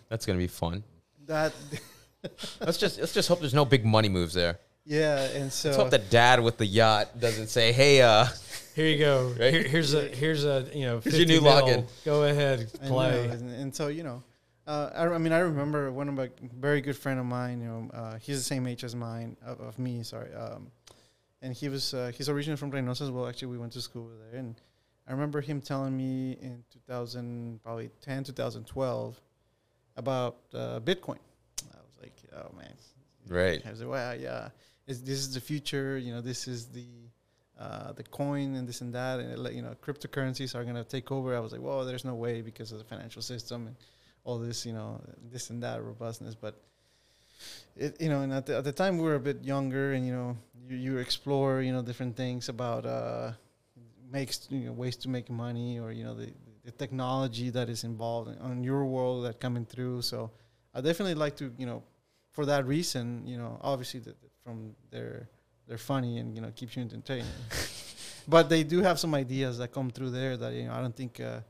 [0.08, 0.82] that's gonna be fun.
[1.26, 1.52] That
[2.60, 4.58] Let's just let's just hope there's no big money moves there.
[4.86, 8.26] yeah, and so Let's hope that dad with the yacht doesn't say, "Hey, uh,
[8.74, 9.34] Here you go.
[9.38, 9.52] Right?
[9.52, 11.52] Here, here's a here's a you know Here's your 50 new mil.
[11.52, 11.86] login.
[12.04, 13.28] Go ahead, play.
[13.28, 14.22] and, and so you know,
[14.66, 17.60] uh, I, I mean, I remember one of my very good friend of mine.
[17.60, 20.02] You know, uh, he's the same age as mine of, of me.
[20.02, 20.70] Sorry, um,
[21.42, 23.28] and he was uh, he's originally from Reynosa as well.
[23.28, 24.58] Actually, we went to school there, and
[25.06, 29.20] I remember him telling me in 2000, probably 10, 2012,
[29.96, 31.18] about uh, Bitcoin.
[31.72, 32.74] I was like, oh man,
[33.28, 33.62] Right.
[33.66, 34.48] I was like, wow, yeah,
[34.86, 35.96] is this is the future?
[35.96, 36.86] You know, this is the
[37.58, 41.10] uh, the coin and this and that, and it, you know, cryptocurrencies are gonna take
[41.10, 41.36] over.
[41.36, 43.76] I was like, well, there's no way because of the financial system and
[44.24, 46.34] all this, you know, this and that robustness.
[46.34, 46.60] But
[47.76, 50.06] it, you know, and at the, at the time we were a bit younger, and
[50.06, 50.36] you know,
[50.68, 53.32] you, you explore, you know, different things about uh,
[54.12, 56.30] makes you know ways to make money or you know the
[56.64, 60.02] the technology that is involved in, on your world that coming through.
[60.02, 60.30] So
[60.74, 61.82] I definitely like to, you know,
[62.32, 65.28] for that reason, you know, obviously the, the- from their
[65.66, 67.26] they're funny and you know keeps you entertained.
[68.28, 70.94] but they do have some ideas that come through there that you know I don't
[70.94, 71.40] think uh,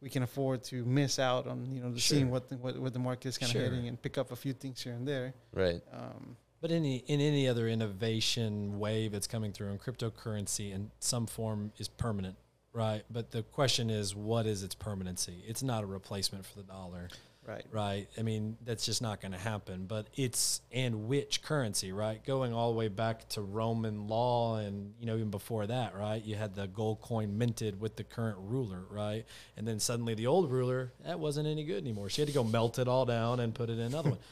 [0.00, 1.98] we can afford to miss out on you know Sure.
[2.00, 3.62] seeing what the, what, what the market is kind of Sure.
[3.62, 5.34] heading and pick up a few things here and there.
[5.52, 10.90] right, Um, But any in any other innovation wave that's coming through in cryptocurrency in
[10.98, 12.36] some form is permanent,
[12.72, 13.02] right?
[13.10, 15.42] But the question is, what is its permanency?
[15.46, 17.08] It's not a replacement for the dollar,
[17.46, 17.64] right.
[17.70, 18.08] right?
[18.18, 19.86] I mean, that's just not going to happen.
[19.86, 22.24] But it's and which currency, right?
[22.24, 26.24] Going all the way back to Roman law, and you know even before that, right?
[26.24, 29.24] You had the gold coin minted with the current ruler, right?
[29.56, 32.08] And then suddenly the old ruler that wasn't any good anymore.
[32.08, 34.18] She had to go melt it all down and put it in another one.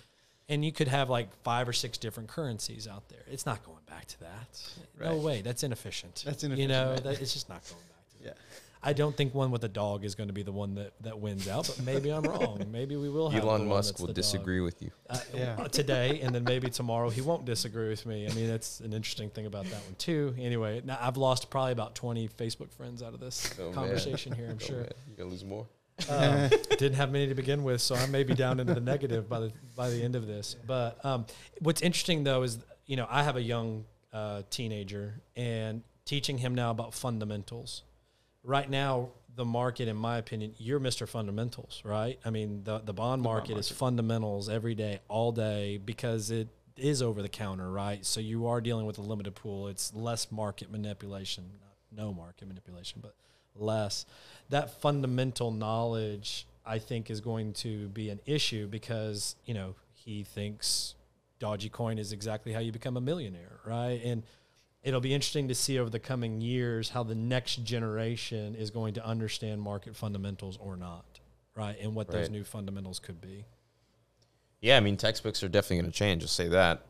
[0.51, 3.21] And you could have like five or six different currencies out there.
[3.31, 4.73] It's not going back to that.
[4.99, 5.11] Right.
[5.11, 5.43] No way.
[5.43, 6.23] That's inefficient.
[6.25, 6.59] That's inefficient.
[6.59, 7.05] You know, right.
[7.05, 7.98] that, it's just not going back.
[8.25, 8.33] Yeah.
[8.81, 11.19] I don't think one with a dog is going to be the one that, that
[11.19, 12.65] wins out, but maybe I'm wrong.
[12.71, 14.23] Maybe we will have the Elon one Musk that's will the dog.
[14.23, 14.93] disagree with you.
[15.11, 15.57] Uh, Yeah.
[15.59, 18.29] uh, today, and then maybe tomorrow he won't disagree with me.
[18.29, 20.33] I mean, that's an interesting thing about that one too.
[20.39, 23.75] Anyway, now I've lost probably about 20 Facebook friends out of this Oh, man.
[23.75, 24.47] conversation here.
[24.49, 25.67] I'm Oh, sure man, you gonna lose more.
[26.09, 26.49] um,
[26.79, 29.41] didn't have many to begin with, so I may be down into the negative by
[29.41, 30.55] the by the end of this.
[30.69, 31.27] But um,
[31.63, 36.55] what's interesting though is you know I have a young uh, teenager and teaching him
[36.55, 37.83] now about fundamentals.
[38.49, 41.07] Right now, the market, in my opinion, you're Mr.
[41.07, 42.19] Fundamentals, right?
[42.25, 43.75] I mean, the the bond The bond market is market.
[43.75, 48.07] fundamentals every day, all day, because it is over the counter, right?
[48.07, 49.69] So you are dealing with a limited pool.
[49.69, 53.15] It's less market manipulation, not no market manipulation, but
[53.55, 54.07] less.
[54.49, 60.25] That fundamental knowledge, I think, is going to be an issue because you know he
[60.25, 60.95] thinks
[61.39, 64.01] dodgy coin is exactly how you become a millionaire, right?
[64.03, 64.23] And
[64.83, 68.95] it'll be interesting to see over the coming years how the next generation is going
[68.95, 71.05] to understand market fundamentals or not,
[71.55, 71.77] right?
[71.81, 73.45] And what those new fundamentals could be.
[74.61, 76.23] Yeah, I mean, textbooks are definitely going to change.
[76.23, 76.85] I'll say that.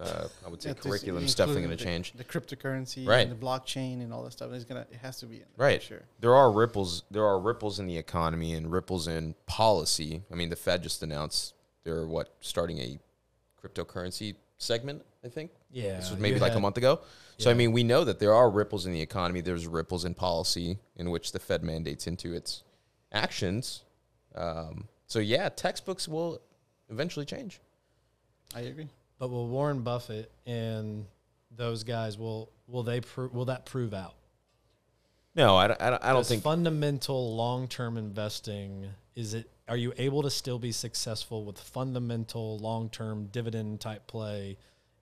[0.00, 2.12] Uh, I would say Yeah, this- curriculum is definitely going to change.
[2.12, 3.26] the, The cryptocurrency, Right.
[3.26, 4.52] and the blockchain, and all that stuff.
[4.52, 5.82] It's gonna, it has to be in there, Right.
[5.82, 6.02] Sure.
[6.20, 7.02] There are ripples.
[7.10, 10.22] There are ripples in the economy and ripples in policy.
[10.30, 12.98] I mean, the Fed just announced they're what starting a
[13.60, 15.04] cryptocurrency segment.
[15.24, 17.00] I think Yeah, this was maybe like a month ago.
[17.38, 19.40] So I mean, we know that there are ripples in the economy.
[19.40, 22.64] There's ripples in policy in which the Fed mandates into its
[23.12, 23.84] actions.
[24.34, 26.40] Um, so yeah, textbooks will
[26.88, 27.60] eventually change.
[28.54, 28.88] I agree.
[29.18, 31.06] But will Warren Buffett and
[31.56, 34.14] those guys will will they pro- will that prove out?
[35.34, 35.80] No, I don't.
[35.80, 36.42] I don't, I don't think.
[36.42, 42.58] fundamental long term investing is it are you able to still be successful with fundamental
[42.58, 44.56] long term dividend type play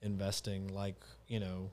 [0.06, 0.96] investing like
[1.28, 1.70] you know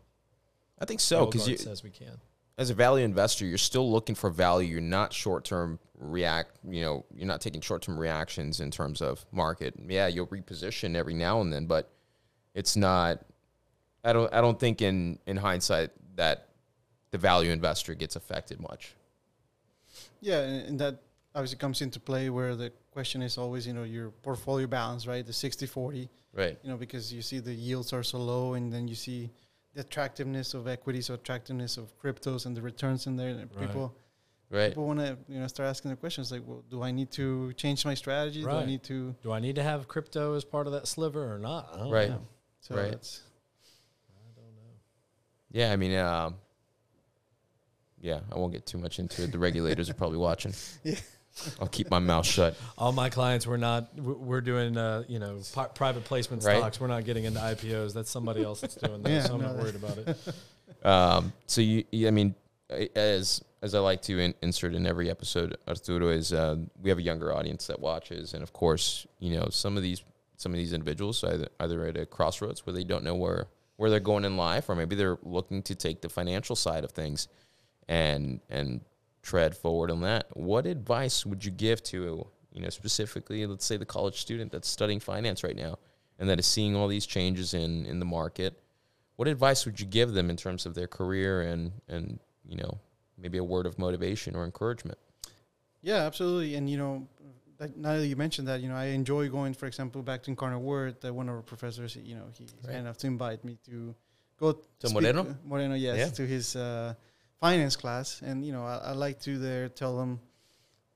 [0.80, 2.20] I think so because you, says we can
[2.58, 4.70] as a value investor, you're still looking for value.
[4.70, 6.58] You're not short term react.
[6.68, 9.74] You know, you're not taking short term reactions in terms of market.
[9.88, 11.92] Yeah, you'll reposition every now and then, but
[12.54, 13.20] it's not.
[14.04, 14.32] I don't.
[14.34, 16.50] I don't think in in hindsight that
[17.12, 18.94] the value investor gets affected much.
[20.22, 21.00] Yeah, and, and that
[21.36, 25.26] obviously comes into play where the question is always, you know, your portfolio balance, right?
[25.26, 26.58] The 60 40, Right.
[26.64, 29.32] you know, because you see the yields are so low and then you see
[29.74, 33.30] the attractiveness of equities, or attractiveness of cryptos, and the returns in there.
[33.30, 33.60] And Right.
[33.68, 33.96] People
[34.52, 34.70] Right.
[34.70, 37.54] people want to you know start asking the questions like, well, do I need to
[37.54, 38.44] change my strategy?
[38.44, 39.16] Do I need to?
[39.24, 41.70] Do I need to have crypto as part of that sliver or not?
[41.74, 42.10] I don't Right.
[42.10, 42.28] know.
[42.60, 42.94] So Right.
[42.94, 43.24] it's
[44.12, 44.74] I don't know.
[45.52, 46.36] Yeah, I mean, um,
[48.00, 49.32] yeah, I won't get too much into it.
[49.32, 50.54] The regulators are probably watching.
[50.84, 51.00] Yeah.
[51.60, 52.56] I'll keep my mouth shut.
[52.78, 53.90] All my clients, we're not.
[53.98, 56.58] we're- We're doing, uh, you know, pi- private placement Right.
[56.58, 56.80] stocks.
[56.80, 57.94] We're not getting into IPOs.
[57.94, 59.10] That's somebody else that's doing that.
[59.10, 60.18] Yeah, so I'm no, not worried about it.
[60.84, 62.36] Um, so you, you- I mean,
[62.96, 66.98] as as I like to in, insert in every episode, Arturo is uh, we have
[66.98, 70.04] a younger audience that watches, and of course, you know, some of these
[70.36, 73.90] some of these individuals either either at a crossroads where they don't know where where
[73.90, 77.28] they're going in life, or maybe they're looking to take the financial side of things
[77.88, 78.82] and and
[79.24, 80.28] tread forward on that.
[80.38, 84.68] What advice would you give to you know specifically, let's say the college student that's
[84.70, 85.80] studying finance right now
[86.20, 88.60] and that is seeing all these changes in in the market?
[89.16, 92.20] what advice would you give them in terms of their career and and
[92.50, 92.80] you know
[93.18, 94.98] maybe a word of motivation or encouragement
[95.84, 96.56] Yeah, absolutely.
[96.56, 96.94] And you know,
[97.60, 100.30] that, now that you mentioned that, you know, I enjoy going, for example, back to
[100.32, 100.94] Incarnate Word.
[101.02, 102.74] That one of our professors, you know, he Right.
[102.76, 103.94] kind of to invite me to
[104.40, 105.22] go To speak- Moreno?
[105.46, 106.10] Moreno, yes, Yeah.
[106.20, 106.94] to his uh,
[107.44, 108.22] finance class.
[108.22, 110.12] And you know, I, I like to there tell them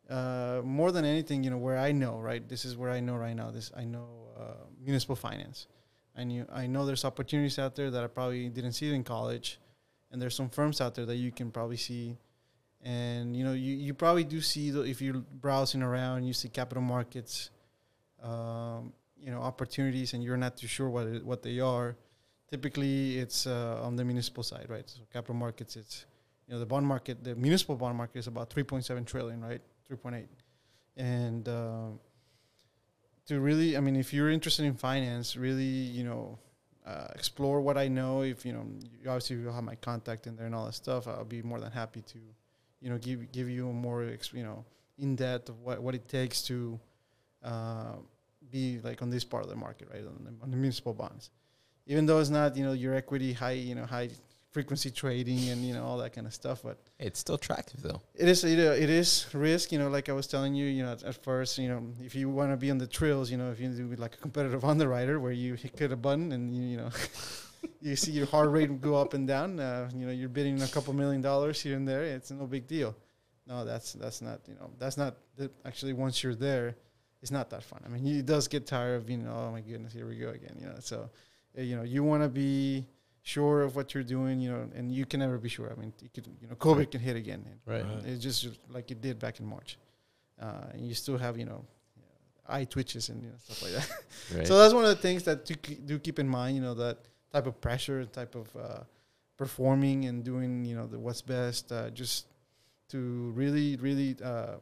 [0.10, 2.48] uh, more than anything, you know, where I know, right?
[2.48, 3.52] This is where I know right now.
[3.52, 4.08] This I know
[4.40, 5.68] uh, municipal finance.
[6.16, 9.60] I knew I know there's opportunities out there that I probably didn't see in college,
[10.12, 12.18] and there's some firms out there that you can probably see
[12.84, 16.48] and you know you, you probably do see the, if you're browsing around you see
[16.48, 17.50] capital markets
[18.22, 21.96] um, you know opportunities and you're not too sure what it, what they are
[22.50, 26.06] typically it's uh, on the municipal side right so capital markets it's
[26.48, 30.26] you know the bond market the municipal bond market is about 3.7 trillion right 3.8
[30.96, 32.00] and um
[33.26, 36.40] to really i mean if you're interested in finance really you know
[36.88, 38.22] uh, explore what I know.
[38.22, 41.08] If you know, you obviously you'll have my contact in there and all that stuff.
[41.08, 42.20] I'll be more than happy to,
[42.80, 44.64] you know, give give you a more you know
[44.98, 46.80] in depth of what what it takes to
[47.44, 47.96] uh,
[48.50, 50.06] be like on this part of the market, right?
[50.06, 51.30] On the, on the municipal bonds,
[51.88, 54.10] even though it's not you know your equity high you know high
[54.58, 58.02] frequency trading and you know all that kind of stuff, but it's still attractive though
[58.16, 60.82] it is it, uh, it is risk you know like i was telling you you
[60.84, 63.38] know at, at first you know if you want to be on the trails you
[63.38, 66.64] know if you do like a competitive underwriter where you hit a button and you,
[66.72, 66.90] you know
[67.82, 70.68] you see your heart rate go up and down uh, you know you're bidding a
[70.76, 72.96] couple million dollars here and there it's no big deal
[73.46, 75.18] no that's that's not you know that's not
[75.66, 76.76] actually once you're there
[77.22, 79.62] it's not that fun i mean it does get tired of you know oh my
[79.62, 80.98] goodness here we go again you know so
[81.58, 82.86] uh, you know you want to be
[83.34, 85.70] sure of what you're doing, you know, and you can never be sure.
[85.76, 86.92] I mean, you could, you know, COVID Right.
[86.92, 87.42] can hit again.
[87.50, 87.84] and Right.
[87.84, 88.06] Right.
[88.06, 89.78] It's just like it did back in March.
[90.42, 91.66] Uh, and you still have, you know,
[92.48, 93.90] eye twitches and you know, stuff like that.
[94.38, 96.62] right So that's one of the things that do, ke- do keep in mind, you
[96.62, 96.98] know, that
[97.34, 98.84] type of pressure, type of uh,
[99.36, 102.28] performing and doing, you know, the what's best, uh, just
[102.92, 102.98] to
[103.42, 104.56] really, really uh,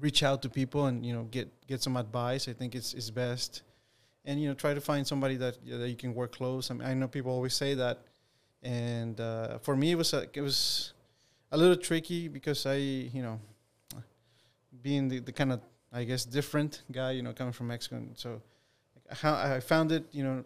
[0.00, 2.48] reach out to people and, you know, get, get some advice.
[2.48, 3.62] I think it's, it's best.
[4.24, 6.70] And, you know, try to find somebody that, that you can work close.
[6.70, 7.98] I mean, I know people always say that.
[8.62, 10.92] And uh, for me, it was, a, it was
[11.50, 13.40] a little tricky because I, you know,
[14.82, 15.60] being the, the kind of
[15.92, 17.96] I guess different guy, you know, coming from Mexico.
[17.96, 18.40] And so
[19.10, 20.44] how I found it, you know,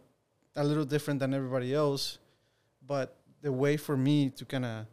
[0.57, 2.19] a little different than everybody else,
[2.85, 4.87] but the way for me to kind of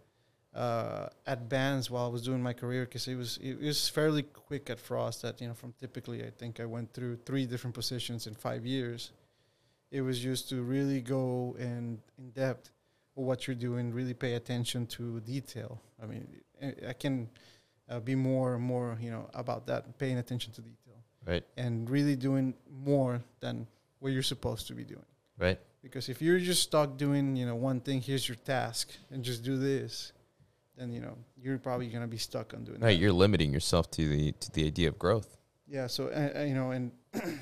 [0.56, 1.10] uh,
[1.50, 4.80] bands while I was doing my career, because it was it was fairly quick at
[4.80, 5.22] Frost.
[5.24, 8.66] That you know, from typically I think I went through three different positions in five
[8.66, 9.12] years.
[9.92, 12.72] It was just to really go in in depth
[13.16, 15.80] with what you're doing, really pay attention to detail.
[16.02, 16.28] I mean,
[16.62, 17.30] I- I can
[17.90, 20.80] uh, be more and more, you know, about that, paying attention to detail
[21.26, 23.66] right and really doing more than
[24.00, 25.06] what you're supposed to be doing.
[25.38, 29.24] right Because if you're just stuck doing, you know, one thing, here's your task, and
[29.24, 30.12] just do this,
[30.78, 32.86] then you know you're probably gonna be stuck on doing that.
[32.86, 33.00] right that.
[33.00, 35.88] you're limiting yourself to the to the idea of growth Yeah.
[35.88, 36.92] So uh, you know, and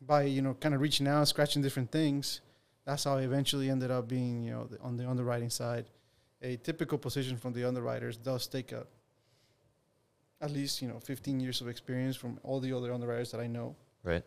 [0.00, 2.40] by you know, kind of reaching out, scratching different things,
[2.84, 5.86] that's how I eventually ended up being, you know, the, on the underwriting side.
[6.42, 8.86] A typical position from the underwriters does take a
[10.42, 13.46] at least you know 15 years of experience from all the other underwriters that I
[13.46, 13.76] know.
[14.02, 14.24] right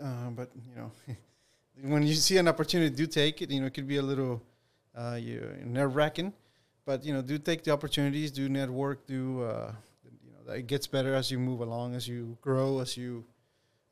[0.00, 0.90] Uh, but you know,
[1.92, 3.50] when you see an opportunity, do take it.
[3.50, 4.42] You know, it could be a little
[4.94, 6.32] uh, you nerve wracking,
[6.86, 8.30] but you know, do take the opportunities.
[8.30, 9.06] Do network.
[9.06, 9.72] Do uh,
[10.24, 10.54] you know?
[10.54, 13.24] It gets better as you move along, as you grow, as you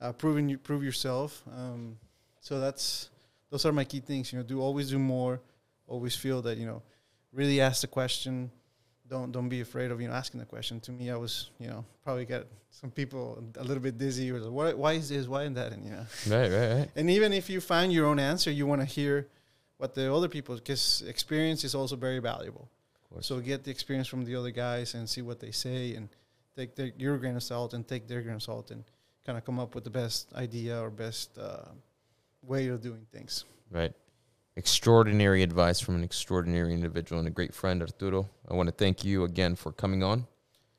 [0.01, 1.43] uh, proving you prove yourself.
[1.55, 1.99] Um,
[2.41, 3.11] so that's
[3.51, 4.33] those are my key things.
[4.33, 5.41] You know, do always do more.
[5.87, 6.83] Always feel that you know,
[7.33, 8.51] really ask the question.
[9.09, 10.81] Don't don't be afraid of you know asking the question.
[10.81, 14.39] To me, I was you know probably got some people a little bit dizzy or
[14.39, 17.11] like, why why is this why is that and you know right right right and
[17.11, 19.29] even if you find your own answer, you want to hear
[19.79, 22.69] what the other people because experience is also very valuable.
[23.15, 23.27] Course.
[23.27, 26.09] So get the experience from the other guys and see what they say and
[26.57, 28.85] take their, your grain of salt and take their grain of salt and
[29.27, 31.69] kind of come up with the best idea or best uh,
[32.43, 33.45] way of doing things.
[33.71, 33.93] Right.
[34.57, 38.29] Extraordinary advice from an extraordinary individual and a great friend, Arturo.
[38.49, 40.27] I want to thank you again for coming on,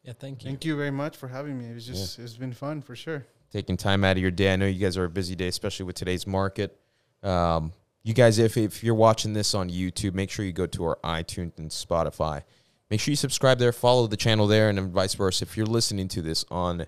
[0.04, 0.50] Yeah, thank you.
[0.50, 1.66] Thank you very much for having me.
[1.72, 3.26] It was just it's been fun for sure.
[3.52, 4.54] taking time out of your day.
[4.54, 6.80] I know you guys are a busy day, especially with today's market.
[7.22, 7.74] Um,
[8.06, 11.00] you guys, if, if you're watching this on YouTube, make sure you go to our
[11.04, 12.44] iTunes and Spotify.
[12.92, 15.44] Make sure you subscribe there, follow the channel there, and vice versa.
[15.44, 16.86] If you're listening to this on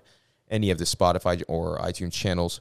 [0.48, 2.60] any of the Spotify or iTunes channels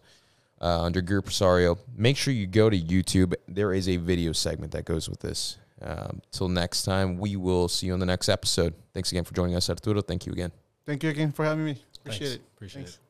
[0.59, 3.35] uh, under Group Rosario, make sure you go to YouTube.
[3.47, 5.59] There is a video segment that goes with this.
[5.79, 8.73] Um, till next time, we will see you on the next episode.
[8.91, 10.01] Thanks again for joining us, Arturo.
[10.01, 10.51] Thank you again.
[10.87, 11.77] Thank you again for having me.
[11.99, 12.35] Appreciate Thanks.
[12.35, 12.41] it.
[12.55, 12.95] Appreciate Thanks.
[12.95, 13.06] it.